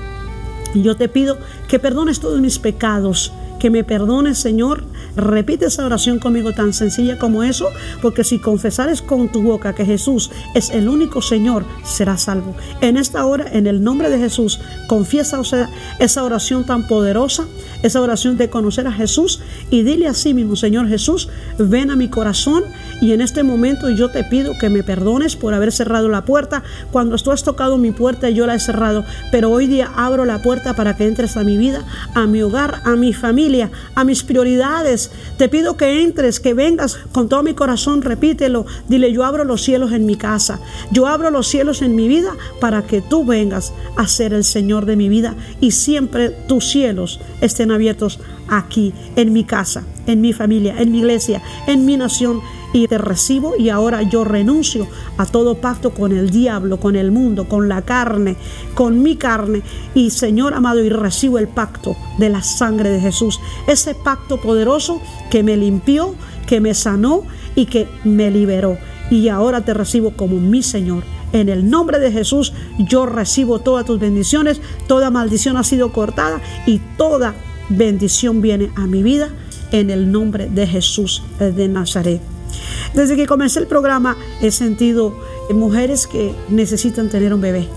yo 0.76 0.96
te 0.96 1.08
pido 1.08 1.38
que 1.68 1.80
perdones 1.80 2.20
todos 2.20 2.42
mis 2.42 2.60
pecados 2.60 3.32
que 3.60 3.70
me 3.70 3.84
perdones, 3.84 4.38
Señor. 4.38 4.84
Repite 5.16 5.66
esa 5.66 5.86
oración 5.86 6.20
conmigo 6.20 6.54
tan 6.54 6.74
sencilla 6.74 7.18
como 7.18 7.44
eso, 7.44 7.70
porque 8.02 8.24
si 8.24 8.38
confesares 8.38 9.02
con 9.02 9.30
tu 9.30 9.42
boca 9.42 9.74
que 9.74 9.86
Jesús 9.86 10.30
es 10.54 10.70
el 10.70 10.88
único 10.88 11.22
Señor, 11.22 11.66
serás 11.84 12.24
salvo. 12.24 12.56
En 12.82 12.98
esta 12.98 13.26
hora, 13.26 13.48
en 13.52 13.66
el 13.66 13.84
nombre 13.84 14.10
de 14.10 14.20
Jesús, 14.20 14.60
confiesa 14.88 15.42
esa 16.00 16.24
oración 16.24 16.66
tan 16.66 16.88
poderosa, 16.88 17.48
esa 17.84 18.02
oración 18.02 18.38
de 18.38 18.50
conocer 18.50 18.88
a 18.88 18.92
Jesús 18.92 19.42
y 19.70 19.84
dile 19.84 20.08
así 20.08 20.34
mismo, 20.34 20.56
Señor 20.56 20.88
Jesús, 20.88 21.30
ven 21.58 21.92
a 21.92 21.96
mi 21.96 22.10
corazón 22.10 22.64
y 23.02 23.12
en 23.12 23.22
este 23.22 23.44
momento 23.44 23.90
yo 23.90 24.10
te 24.10 24.24
pido 24.24 24.54
que 24.60 24.70
me 24.70 24.84
perdones 24.84 25.36
por 25.36 25.54
haber 25.54 25.72
cerrado 25.72 26.10
la 26.10 26.26
puerta. 26.26 26.64
Cuando 26.92 27.18
tú 27.18 27.32
has 27.32 27.44
tocado 27.44 27.78
mi 27.78 27.92
puerta, 27.92 28.30
yo 28.30 28.48
la 28.48 28.56
he 28.56 28.60
cerrado, 28.60 29.06
pero 29.32 29.52
hoy 29.52 29.68
día 29.68 29.92
abro 29.96 30.26
la 30.26 30.42
puerta 30.42 30.76
para 30.76 30.96
que 30.96 31.08
entres 31.08 31.38
a 31.38 31.44
mi 31.44 31.58
vida, 31.58 31.86
a 32.14 32.26
mi 32.28 32.42
hogar, 32.42 32.82
a 32.84 32.96
mi 32.96 33.14
familia 33.14 33.72
a 33.96 34.04
mis 34.04 34.24
prioridades. 34.24 35.12
Te 35.38 35.50
pido 35.50 35.78
que 35.78 36.04
entres, 36.04 36.40
que 36.40 36.54
vengas 36.54 36.98
con 37.12 37.30
todo 37.30 37.44
mi 37.44 37.54
corazón, 37.54 38.02
repítelo. 38.02 38.66
Dile, 38.88 39.12
yo 39.12 39.24
abro 39.24 39.44
los 39.44 39.62
cielos 39.62 39.92
en 39.92 40.06
mi 40.06 40.16
casa, 40.16 40.60
yo 40.92 41.08
abro 41.08 41.30
los 41.30 41.48
cielos 41.48 41.82
en 41.82 41.96
mi 41.96 42.08
vida 42.08 42.36
para 42.60 42.84
que 42.84 43.02
tú 43.02 43.26
vengas 43.26 43.74
a 43.96 44.08
ser 44.08 44.34
el 44.34 44.44
Señor 44.44 44.86
de 44.86 44.96
mi 44.96 45.10
vida 45.10 45.36
y 45.62 45.72
siempre 45.72 46.30
tus 46.30 46.66
cielos 46.70 47.20
estén 47.42 47.67
abiertos 47.72 48.20
aquí, 48.48 48.94
en 49.16 49.34
mi 49.34 49.44
casa, 49.44 49.84
en 50.06 50.22
mi 50.22 50.34
familia, 50.34 50.76
en 50.78 50.92
mi 50.92 51.00
iglesia, 51.00 51.42
en 51.68 51.86
mi 51.86 51.98
nación 51.98 52.42
y 52.74 52.88
te 52.88 52.98
recibo 52.98 53.56
y 53.58 53.70
ahora 53.70 54.02
yo 54.04 54.24
renuncio 54.24 54.88
a 55.18 55.26
todo 55.26 55.56
pacto 55.56 55.92
con 55.92 56.12
el 56.12 56.30
diablo, 56.30 56.80
con 56.80 56.96
el 56.96 57.12
mundo, 57.12 57.48
con 57.48 57.68
la 57.68 57.82
carne, 57.82 58.36
con 58.74 59.02
mi 59.02 59.16
carne 59.16 59.62
y 59.94 60.10
Señor 60.10 60.54
amado 60.54 60.84
y 60.84 60.90
recibo 60.90 61.40
el 61.40 61.48
pacto 61.48 61.96
de 62.18 62.30
la 62.30 62.42
sangre 62.44 62.90
de 62.90 63.00
Jesús, 63.00 63.40
ese 63.68 63.96
pacto 63.96 64.40
poderoso 64.40 65.02
que 65.30 65.44
me 65.44 65.58
limpió, 65.58 66.16
que 66.46 66.60
me 66.62 66.74
sanó 66.74 67.24
y 67.56 67.66
que 67.66 67.88
me 68.04 68.32
liberó. 68.32 68.78
Y 69.10 69.30
ahora 69.30 69.62
te 69.62 69.74
recibo 69.74 70.12
como 70.12 70.38
mi 70.38 70.62
Señor. 70.62 71.04
En 71.34 71.50
el 71.50 71.70
nombre 71.70 72.00
de 72.00 72.12
Jesús 72.12 72.54
yo 72.78 73.06
recibo 73.06 73.60
todas 73.60 73.86
tus 73.86 74.00
bendiciones, 74.00 74.62
toda 74.88 75.12
maldición 75.12 75.58
ha 75.58 75.64
sido 75.64 75.92
cortada 75.92 76.42
y 76.66 76.80
toda 76.98 77.36
bendición 77.70 78.42
viene 78.42 78.72
a 78.76 78.88
mi 78.88 79.04
vida 79.04 79.30
en 79.72 79.90
el 79.90 80.12
nombre 80.12 80.50
de 80.50 80.68
Jesús 80.68 81.24
de 81.40 81.68
Nazaret. 81.68 82.22
Desde 82.94 83.16
que 83.16 83.28
comencé 83.28 83.60
el 83.60 83.68
programa 83.68 84.18
he 84.42 84.52
sentido 84.52 85.20
mujeres 85.54 86.08
que 86.08 86.34
necesitan 86.50 87.10
tener 87.10 87.34
un 87.34 87.42
bebé. 87.42 87.68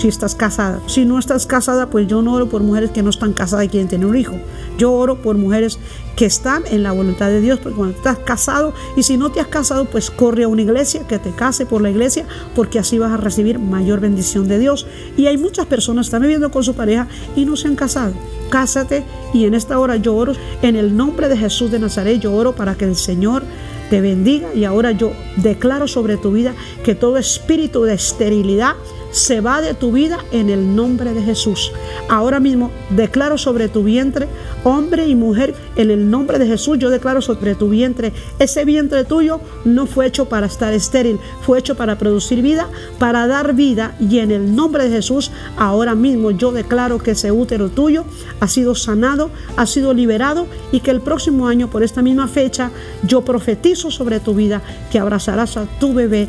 Si 0.00 0.08
estás 0.08 0.34
casada, 0.34 0.80
si 0.86 1.04
no 1.04 1.18
estás 1.18 1.44
casada, 1.44 1.90
pues 1.90 2.06
yo 2.06 2.22
no 2.22 2.32
oro 2.32 2.48
por 2.48 2.62
mujeres 2.62 2.90
que 2.90 3.02
no 3.02 3.10
están 3.10 3.34
casadas 3.34 3.66
y 3.66 3.68
quieren 3.68 3.86
tener 3.86 4.06
un 4.06 4.16
hijo. 4.16 4.34
Yo 4.78 4.94
oro 4.94 5.20
por 5.20 5.36
mujeres 5.36 5.78
que 6.16 6.24
están 6.24 6.62
en 6.70 6.82
la 6.82 6.92
voluntad 6.92 7.28
de 7.28 7.42
Dios, 7.42 7.58
porque 7.58 7.76
cuando 7.76 7.98
estás 7.98 8.16
casado 8.20 8.72
y 8.96 9.02
si 9.02 9.18
no 9.18 9.30
te 9.30 9.40
has 9.40 9.48
casado, 9.48 9.84
pues 9.84 10.10
corre 10.10 10.44
a 10.44 10.48
una 10.48 10.62
iglesia, 10.62 11.06
que 11.06 11.18
te 11.18 11.32
case 11.32 11.66
por 11.66 11.82
la 11.82 11.90
iglesia, 11.90 12.24
porque 12.54 12.78
así 12.78 12.98
vas 12.98 13.12
a 13.12 13.18
recibir 13.18 13.58
mayor 13.58 14.00
bendición 14.00 14.48
de 14.48 14.58
Dios. 14.58 14.86
Y 15.18 15.26
hay 15.26 15.36
muchas 15.36 15.66
personas 15.66 16.06
que 16.06 16.08
están 16.08 16.22
viviendo 16.22 16.50
con 16.50 16.64
su 16.64 16.72
pareja 16.72 17.06
y 17.36 17.44
no 17.44 17.54
se 17.56 17.68
han 17.68 17.76
casado. 17.76 18.14
Cásate 18.48 19.04
y 19.34 19.44
en 19.44 19.52
esta 19.52 19.78
hora 19.78 19.96
yo 19.96 20.16
oro 20.16 20.32
en 20.62 20.76
el 20.76 20.96
nombre 20.96 21.28
de 21.28 21.36
Jesús 21.36 21.70
de 21.70 21.78
Nazaret, 21.78 22.18
yo 22.20 22.32
oro 22.32 22.54
para 22.54 22.74
que 22.74 22.86
el 22.86 22.96
Señor 22.96 23.42
te 23.90 24.00
bendiga 24.00 24.54
y 24.54 24.64
ahora 24.64 24.92
yo 24.92 25.12
declaro 25.36 25.88
sobre 25.88 26.16
tu 26.16 26.32
vida 26.32 26.54
que 26.84 26.94
todo 26.94 27.18
espíritu 27.18 27.82
de 27.82 27.94
esterilidad 27.94 28.76
se 29.10 29.40
va 29.40 29.60
de 29.60 29.74
tu 29.74 29.92
vida 29.92 30.18
en 30.32 30.50
el 30.50 30.74
nombre 30.74 31.12
de 31.14 31.22
Jesús. 31.22 31.72
Ahora 32.08 32.40
mismo 32.40 32.70
declaro 32.90 33.38
sobre 33.38 33.68
tu 33.68 33.82
vientre 33.82 34.28
Hombre 34.62 35.06
y 35.06 35.14
mujer, 35.14 35.54
en 35.76 35.90
el 35.90 36.10
nombre 36.10 36.38
de 36.38 36.46
Jesús, 36.46 36.78
yo 36.78 36.90
declaro 36.90 37.22
sobre 37.22 37.54
tu 37.54 37.70
vientre, 37.70 38.12
ese 38.38 38.66
vientre 38.66 39.04
tuyo 39.04 39.40
no 39.64 39.86
fue 39.86 40.06
hecho 40.06 40.28
para 40.28 40.46
estar 40.46 40.74
estéril, 40.74 41.18
fue 41.40 41.58
hecho 41.58 41.76
para 41.76 41.96
producir 41.96 42.42
vida, 42.42 42.68
para 42.98 43.26
dar 43.26 43.54
vida. 43.54 43.96
Y 43.98 44.18
en 44.18 44.30
el 44.30 44.54
nombre 44.54 44.84
de 44.84 44.90
Jesús, 44.90 45.30
ahora 45.56 45.94
mismo 45.94 46.30
yo 46.30 46.52
declaro 46.52 46.98
que 46.98 47.12
ese 47.12 47.32
útero 47.32 47.70
tuyo 47.70 48.04
ha 48.40 48.48
sido 48.48 48.74
sanado, 48.74 49.30
ha 49.56 49.64
sido 49.64 49.94
liberado 49.94 50.46
y 50.72 50.80
que 50.80 50.90
el 50.90 51.00
próximo 51.00 51.48
año, 51.48 51.70
por 51.70 51.82
esta 51.82 52.02
misma 52.02 52.28
fecha, 52.28 52.70
yo 53.02 53.22
profetizo 53.22 53.90
sobre 53.90 54.20
tu 54.20 54.34
vida 54.34 54.60
que 54.92 54.98
abrazarás 54.98 55.56
a 55.56 55.64
tu 55.78 55.94
bebé 55.94 56.28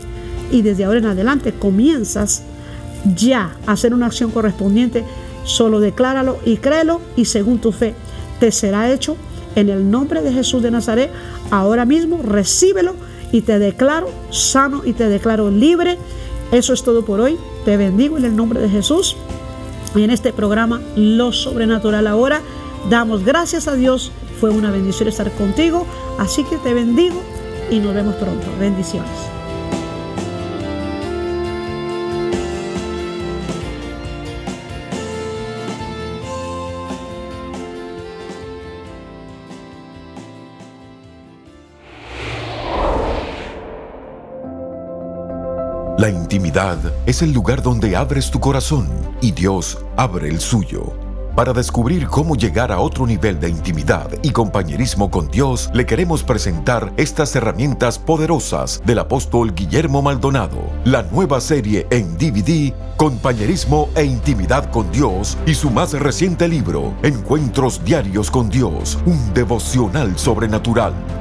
y 0.51 0.61
desde 0.61 0.85
ahora 0.85 0.99
en 0.99 1.05
adelante 1.05 1.53
comienzas 1.53 2.43
ya 3.15 3.55
hacer 3.67 3.93
una 3.93 4.07
acción 4.07 4.31
correspondiente. 4.31 5.03
Solo 5.43 5.79
decláralo 5.79 6.37
y 6.45 6.57
créelo 6.57 7.01
y 7.15 7.25
según 7.25 7.59
tu 7.59 7.71
fe 7.71 7.95
te 8.39 8.51
será 8.51 8.91
hecho 8.91 9.17
en 9.55 9.69
el 9.69 9.89
nombre 9.89 10.21
de 10.21 10.31
Jesús 10.31 10.61
de 10.63 10.71
Nazaret. 10.71 11.11
Ahora 11.49 11.85
mismo 11.85 12.21
recíbelo 12.23 12.95
y 13.31 13.41
te 13.41 13.59
declaro 13.59 14.09
sano 14.29 14.81
y 14.85 14.93
te 14.93 15.07
declaro 15.07 15.49
libre. 15.49 15.97
Eso 16.51 16.73
es 16.73 16.83
todo 16.83 17.05
por 17.05 17.19
hoy. 17.21 17.37
Te 17.65 17.77
bendigo 17.77 18.17
en 18.17 18.25
el 18.25 18.35
nombre 18.35 18.59
de 18.59 18.69
Jesús. 18.69 19.15
Y 19.95 20.03
en 20.03 20.11
este 20.11 20.31
programa, 20.31 20.81
Lo 20.95 21.31
Sobrenatural 21.31 22.07
ahora, 22.07 22.41
damos 22.89 23.23
gracias 23.23 23.67
a 23.67 23.75
Dios. 23.75 24.11
Fue 24.39 24.49
una 24.49 24.71
bendición 24.71 25.09
estar 25.09 25.31
contigo. 25.31 25.85
Así 26.17 26.43
que 26.43 26.57
te 26.57 26.73
bendigo 26.73 27.21
y 27.69 27.79
nos 27.79 27.93
vemos 27.93 28.15
pronto. 28.15 28.47
Bendiciones. 28.59 29.40
La 45.97 46.09
intimidad 46.09 46.77
es 47.05 47.21
el 47.21 47.31
lugar 47.31 47.61
donde 47.61 47.95
abres 47.95 48.31
tu 48.31 48.39
corazón 48.39 48.87
y 49.21 49.31
Dios 49.31 49.77
abre 49.97 50.29
el 50.29 50.39
suyo. 50.39 50.93
Para 51.35 51.53
descubrir 51.53 52.07
cómo 52.07 52.35
llegar 52.35 52.71
a 52.71 52.79
otro 52.79 53.05
nivel 53.05 53.39
de 53.39 53.49
intimidad 53.49 54.09
y 54.21 54.31
compañerismo 54.31 55.09
con 55.09 55.29
Dios, 55.29 55.69
le 55.73 55.85
queremos 55.85 56.23
presentar 56.23 56.91
estas 56.97 57.35
herramientas 57.35 57.99
poderosas 57.99 58.81
del 58.85 58.99
apóstol 58.99 59.53
Guillermo 59.53 60.01
Maldonado, 60.01 60.57
la 60.85 61.03
nueva 61.03 61.39
serie 61.39 61.87
en 61.89 62.17
DVD, 62.17 62.73
Compañerismo 62.97 63.89
e 63.95 64.03
Intimidad 64.03 64.69
con 64.71 64.91
Dios, 64.91 65.37
y 65.45 65.53
su 65.53 65.69
más 65.69 65.93
reciente 65.93 66.47
libro, 66.47 66.93
Encuentros 67.03 67.83
Diarios 67.83 68.29
con 68.29 68.49
Dios, 68.49 68.97
un 69.05 69.33
devocional 69.33 70.17
sobrenatural. 70.17 70.93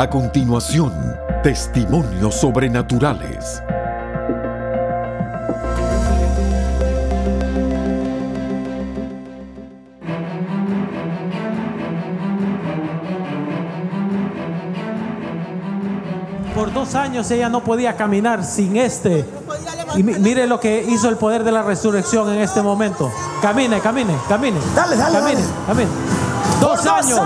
A 0.00 0.08
continuación, 0.08 0.92
testimonios 1.42 2.34
sobrenaturales. 2.36 3.60
Por 16.54 16.72
dos 16.72 16.94
años 16.94 17.30
ella 17.30 17.48
no 17.48 17.62
podía 17.62 17.96
caminar 17.96 18.44
sin 18.44 18.76
este. 18.76 19.24
Y 19.96 20.02
mi- 20.02 20.14
mire 20.14 20.46
lo 20.46 20.60
que 20.60 20.82
hizo 20.88 21.08
el 21.08 21.16
poder 21.16 21.42
de 21.44 21.52
la 21.52 21.62
resurrección 21.62 22.28
en 22.32 22.40
este 22.40 22.60
momento. 22.62 23.10
Camine, 23.40 23.80
camine, 23.80 24.14
camine. 24.28 24.58
Dale, 24.74 24.96
dale, 24.96 25.18
Camine, 25.18 25.40
dale. 25.40 25.54
camine. 25.66 25.90
Dos 26.60 26.86
años. 26.86 27.20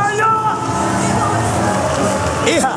Hija, 2.46 2.76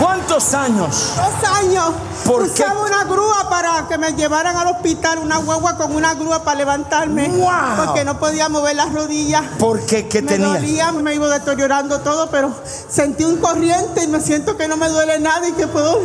¿cuántos 0.00 0.54
años? 0.54 1.12
Dos 1.16 1.50
años. 1.50 1.92
¿Por 2.24 2.42
qué? 2.52 2.62
Usaba 2.62 2.82
una 2.82 3.04
grúa 3.04 3.48
para 3.48 3.86
que 3.88 3.98
me 3.98 4.12
llevaran 4.12 4.56
al 4.56 4.68
hospital, 4.68 5.18
una 5.18 5.38
guagua 5.38 5.76
con 5.76 5.94
una 5.94 6.14
grúa 6.14 6.42
para 6.42 6.58
levantarme. 6.58 7.28
¡Wow! 7.28 7.86
Porque 7.86 8.04
no 8.04 8.18
podía 8.18 8.48
mover 8.48 8.76
las 8.76 8.92
rodillas. 8.92 9.42
¿Por 9.58 9.84
qué? 9.86 10.08
¿Qué 10.08 10.22
me 10.22 10.28
tenías? 10.28 10.52
dolía, 10.52 10.92
me 10.92 11.14
iba 11.14 11.28
deteriorando 11.28 12.00
todo, 12.00 12.28
pero 12.30 12.52
sentí 12.88 13.24
un 13.24 13.38
corriente 13.38 14.04
y 14.04 14.08
me 14.08 14.20
siento 14.20 14.56
que 14.56 14.68
no 14.68 14.76
me 14.76 14.88
duele 14.88 15.18
nada 15.18 15.48
y 15.48 15.52
que 15.52 15.66
puedo 15.66 16.00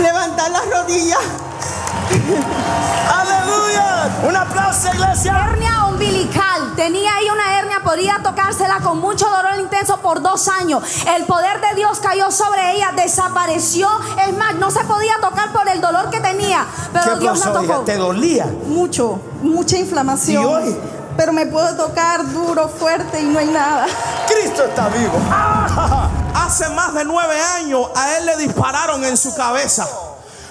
levantar 0.00 0.50
las 0.50 0.62
rodillas. 0.70 1.20
¡Aleluya! 3.12 4.10
¡Un 4.28 4.36
aplauso, 4.36 4.88
iglesia! 4.92 5.46
Hernia 5.50 5.86
umbilical. 5.88 6.45
Tenía 6.76 7.14
ahí 7.16 7.28
una 7.30 7.58
hernia, 7.58 7.80
podía 7.82 8.20
tocársela 8.22 8.80
con 8.80 9.00
mucho 9.00 9.26
dolor 9.28 9.58
intenso 9.58 9.96
por 9.98 10.20
dos 10.20 10.46
años. 10.48 10.82
El 11.16 11.24
poder 11.24 11.60
de 11.62 11.74
Dios 11.74 12.00
cayó 12.00 12.30
sobre 12.30 12.76
ella, 12.76 12.92
desapareció. 12.94 13.88
Es 14.26 14.36
más, 14.36 14.56
no 14.56 14.70
se 14.70 14.84
podía 14.84 15.14
tocar 15.22 15.52
por 15.52 15.66
el 15.68 15.80
dolor 15.80 16.10
que 16.10 16.20
tenía. 16.20 16.66
Pero 16.92 17.14
¿Qué 17.14 17.20
Dios 17.20 17.38
la 17.38 17.46
pasó, 17.46 17.64
hija? 17.64 17.72
tocó. 17.72 17.84
¿Te 17.86 17.96
dolía? 17.96 18.46
Mucho, 18.66 19.18
mucha 19.42 19.78
inflamación. 19.78 20.42
¿Y 20.42 20.46
hoy? 20.46 20.76
Pero 21.16 21.32
me 21.32 21.46
puedo 21.46 21.74
tocar 21.76 22.30
duro, 22.30 22.68
fuerte 22.68 23.20
y 23.20 23.24
no 23.24 23.38
hay 23.38 23.46
nada. 23.46 23.86
Cristo 24.28 24.64
está 24.64 24.88
vivo. 24.88 25.14
Hace 26.34 26.68
más 26.70 26.92
de 26.92 27.06
nueve 27.06 27.40
años 27.40 27.88
a 27.96 28.18
él 28.18 28.26
le 28.26 28.36
dispararon 28.36 29.02
en 29.02 29.16
su 29.16 29.34
cabeza. 29.34 29.88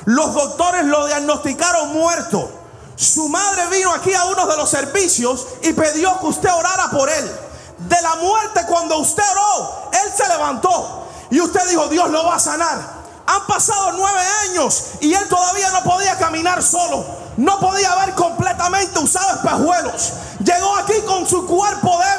Los 0.05 0.33
doctores 0.33 0.85
lo 0.85 1.05
diagnosticaron 1.05 1.93
muerto. 1.93 2.64
Su 2.95 3.27
madre 3.27 3.67
vino 3.67 3.91
aquí 3.93 4.13
a 4.13 4.25
uno 4.25 4.47
de 4.47 4.57
los 4.57 4.69
servicios 4.69 5.45
y 5.61 5.73
pidió 5.73 6.19
que 6.19 6.25
usted 6.27 6.53
orara 6.53 6.89
por 6.89 7.09
él. 7.09 7.31
De 7.77 8.01
la 8.01 8.15
muerte, 8.15 8.61
cuando 8.67 8.97
usted 8.99 9.23
oró, 9.31 9.89
él 9.91 10.11
se 10.15 10.27
levantó. 10.29 11.07
Y 11.29 11.41
usted 11.41 11.67
dijo, 11.69 11.87
Dios 11.87 12.09
lo 12.09 12.25
va 12.25 12.35
a 12.35 12.39
sanar. 12.39 13.05
Han 13.27 13.47
pasado 13.47 13.93
nueve 13.93 14.21
años 14.49 14.83
y 15.01 15.13
él 15.13 15.27
todavía 15.27 15.71
no 15.71 15.83
podía 15.83 16.17
caminar 16.17 16.61
solo. 16.63 17.05
No 17.37 17.59
podía 17.59 17.93
ver 17.95 18.13
completamente, 18.15 18.97
usaba 18.99 19.33
espejuelos. 19.33 20.13
Llegó 20.39 20.75
aquí 20.77 21.01
con 21.05 21.27
su 21.27 21.45
cuerpo 21.45 21.99
débil. 21.99 22.14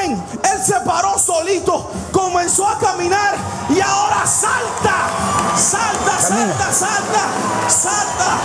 Bien. 0.00 0.22
Él 0.52 0.62
se 0.64 0.80
paró 0.80 1.18
solito, 1.18 1.90
comenzó 2.12 2.66
a 2.66 2.78
caminar 2.78 3.36
y 3.68 3.80
ahora 3.80 4.26
salta, 4.26 5.10
salta, 5.56 6.18
salta, 6.18 6.72
salta, 6.72 7.20
salta. 7.68 8.38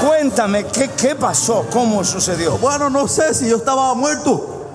Cuéntame, 0.06 0.66
¿qué, 0.66 0.90
¿qué 0.90 1.14
pasó? 1.14 1.66
¿Cómo 1.72 2.02
sucedió? 2.04 2.58
Bueno, 2.58 2.90
no 2.90 3.06
sé 3.06 3.34
si 3.34 3.48
yo 3.48 3.56
estaba 3.56 3.94
muerto. 3.94 4.66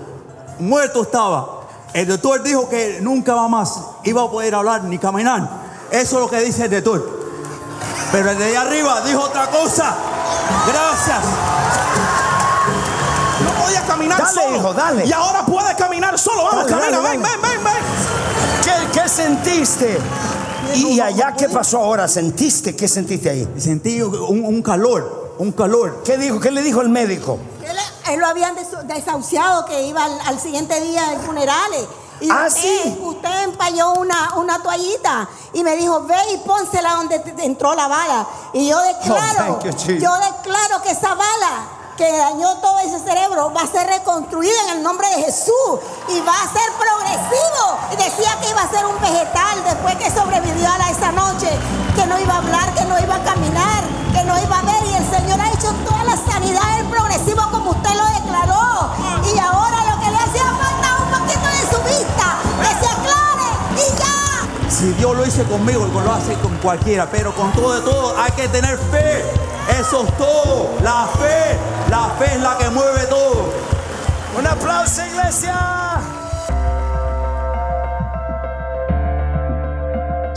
Muerto 0.59 1.01
estaba. 1.01 1.61
El 1.93 2.07
doctor 2.07 2.43
dijo 2.43 2.69
que 2.69 2.99
nunca 3.01 3.33
va 3.33 3.47
más 3.47 3.79
iba 4.03 4.23
a 4.23 4.29
poder 4.29 4.53
hablar 4.55 4.83
ni 4.83 4.99
caminar. 4.99 5.49
Eso 5.91 6.15
es 6.17 6.21
lo 6.21 6.29
que 6.29 6.41
dice 6.41 6.65
el 6.65 6.71
doctor. 6.71 7.25
Pero 8.11 8.31
el 8.31 8.37
de 8.37 8.45
allá 8.45 8.61
arriba 8.61 9.01
dijo 9.01 9.21
otra 9.21 9.47
cosa. 9.47 9.95
Gracias. 10.67 11.19
No 13.43 13.51
podía 13.63 13.81
caminar 13.81 14.17
Dale, 14.21 14.33
solo. 14.41 14.57
hijo, 14.57 14.73
dale. 14.73 15.05
Y 15.05 15.11
ahora 15.13 15.45
puede 15.45 15.75
caminar 15.75 16.17
solo. 16.17 16.43
Vamos, 16.45 16.67
Dale, 16.69 16.81
camina, 16.81 16.97
dale, 17.01 17.09
ven, 17.17 17.21
dale. 17.21 17.37
ven, 17.41 17.51
ven, 17.51 17.63
ven. 17.63 17.83
¿Qué, 18.91 18.99
qué 18.99 19.09
sentiste? 19.09 19.99
¿Y 20.73 20.99
allá 20.99 21.33
qué 21.37 21.47
pasó 21.49 21.79
ahora? 21.79 22.07
¿Sentiste? 22.07 22.75
¿Qué 22.75 22.87
sentiste 22.87 23.29
ahí? 23.29 23.47
Sentí 23.57 24.01
un, 24.01 24.43
un 24.45 24.61
calor, 24.61 25.35
un 25.37 25.51
calor. 25.51 26.01
¿Qué 26.03 26.17
dijo? 26.17 26.39
¿Qué 26.39 26.51
le 26.51 26.61
dijo 26.61 26.81
el 26.81 26.89
médico? 26.89 27.37
Él, 27.63 27.77
él 28.13 28.19
lo 28.19 28.25
habían 28.27 28.55
desahuciado 28.87 29.65
que 29.65 29.83
iba 29.83 30.03
al, 30.03 30.19
al 30.25 30.39
siguiente 30.39 30.79
día 30.81 31.09
de 31.11 31.17
funerales. 31.19 31.85
Y 32.21 32.29
Ah, 32.31 32.45
usted, 32.47 32.61
sí. 32.61 32.99
usted 33.01 33.43
empalló 33.43 33.93
una, 33.93 34.35
una 34.35 34.59
toallita 34.61 35.27
y 35.53 35.63
me 35.63 35.75
dijo, 35.75 36.01
ve 36.03 36.15
y 36.33 36.37
pónsela 36.37 36.93
donde 36.95 37.19
te- 37.19 37.45
entró 37.45 37.73
la 37.75 37.87
bala. 37.87 38.25
Y 38.53 38.67
yo 38.69 38.79
declaro, 38.81 39.59
Oh, 39.61 39.63
you, 39.65 39.93
yo 39.99 40.11
declaro 40.15 40.81
que 40.81 40.91
esa 40.91 41.13
bala 41.15 41.67
que 41.97 42.11
dañó 42.17 42.55
todo 42.57 42.79
ese 42.79 42.99
cerebro 42.99 43.53
va 43.53 43.61
a 43.61 43.67
ser 43.67 43.87
reconstruido 43.87 44.53
en 44.67 44.77
el 44.77 44.83
nombre 44.83 45.07
de 45.09 45.23
Jesús 45.23 45.79
y 46.09 46.19
va 46.21 46.33
a 46.41 46.47
ser 46.51 46.69
progresivo. 46.77 47.77
Y 47.93 47.95
decía 47.95 48.37
que 48.41 48.49
iba 48.49 48.61
a 48.61 48.69
ser 48.69 48.85
un 48.85 48.99
vegetal 48.99 49.63
después 49.63 49.95
que 49.95 50.09
sobrevivió 50.11 50.69
a 50.69 50.89
esa 50.89 51.11
noche, 51.11 51.49
que 51.95 52.05
no 52.05 52.19
iba 52.19 52.33
a 52.33 52.37
hablar, 52.37 52.73
que 52.73 52.83
no 52.85 52.99
iba 52.99 53.15
a 53.15 53.23
caminar, 53.23 53.83
que 54.13 54.23
no 54.23 54.37
iba 54.41 54.59
a 54.59 54.61
ver. 54.63 54.83
Y 54.87 54.93
el 54.95 55.09
Señor 55.09 55.39
ha 55.39 55.49
hecho 55.51 55.71
toda 55.87 56.03
la 56.03 56.17
sanidad 56.17 56.77
del 56.77 56.87
progresivo 56.87 57.41
como 57.51 57.71
usted 57.71 57.91
lo 57.93 58.05
Si 64.77 64.91
Dios 64.91 65.15
lo 65.15 65.25
hizo 65.25 65.41
conmigo, 65.45 65.87
lo 65.87 66.11
hace 66.11 66.33
con 66.33 66.53
cualquiera, 66.57 67.07
pero 67.09 67.33
con 67.33 67.49
todo 67.53 67.75
de 67.75 67.81
todo 67.81 68.13
hay 68.19 68.29
que 68.33 68.49
tener 68.49 68.77
fe. 68.77 69.23
Eso 69.79 70.05
es 70.05 70.17
todo. 70.17 70.77
La 70.83 71.07
fe, 71.17 71.57
la 71.89 72.09
fe 72.19 72.35
es 72.35 72.41
la 72.41 72.57
que 72.57 72.69
mueve 72.71 73.05
todo. 73.05 73.53
Un 74.37 74.45
aplauso, 74.45 75.01
iglesia. 75.05 75.84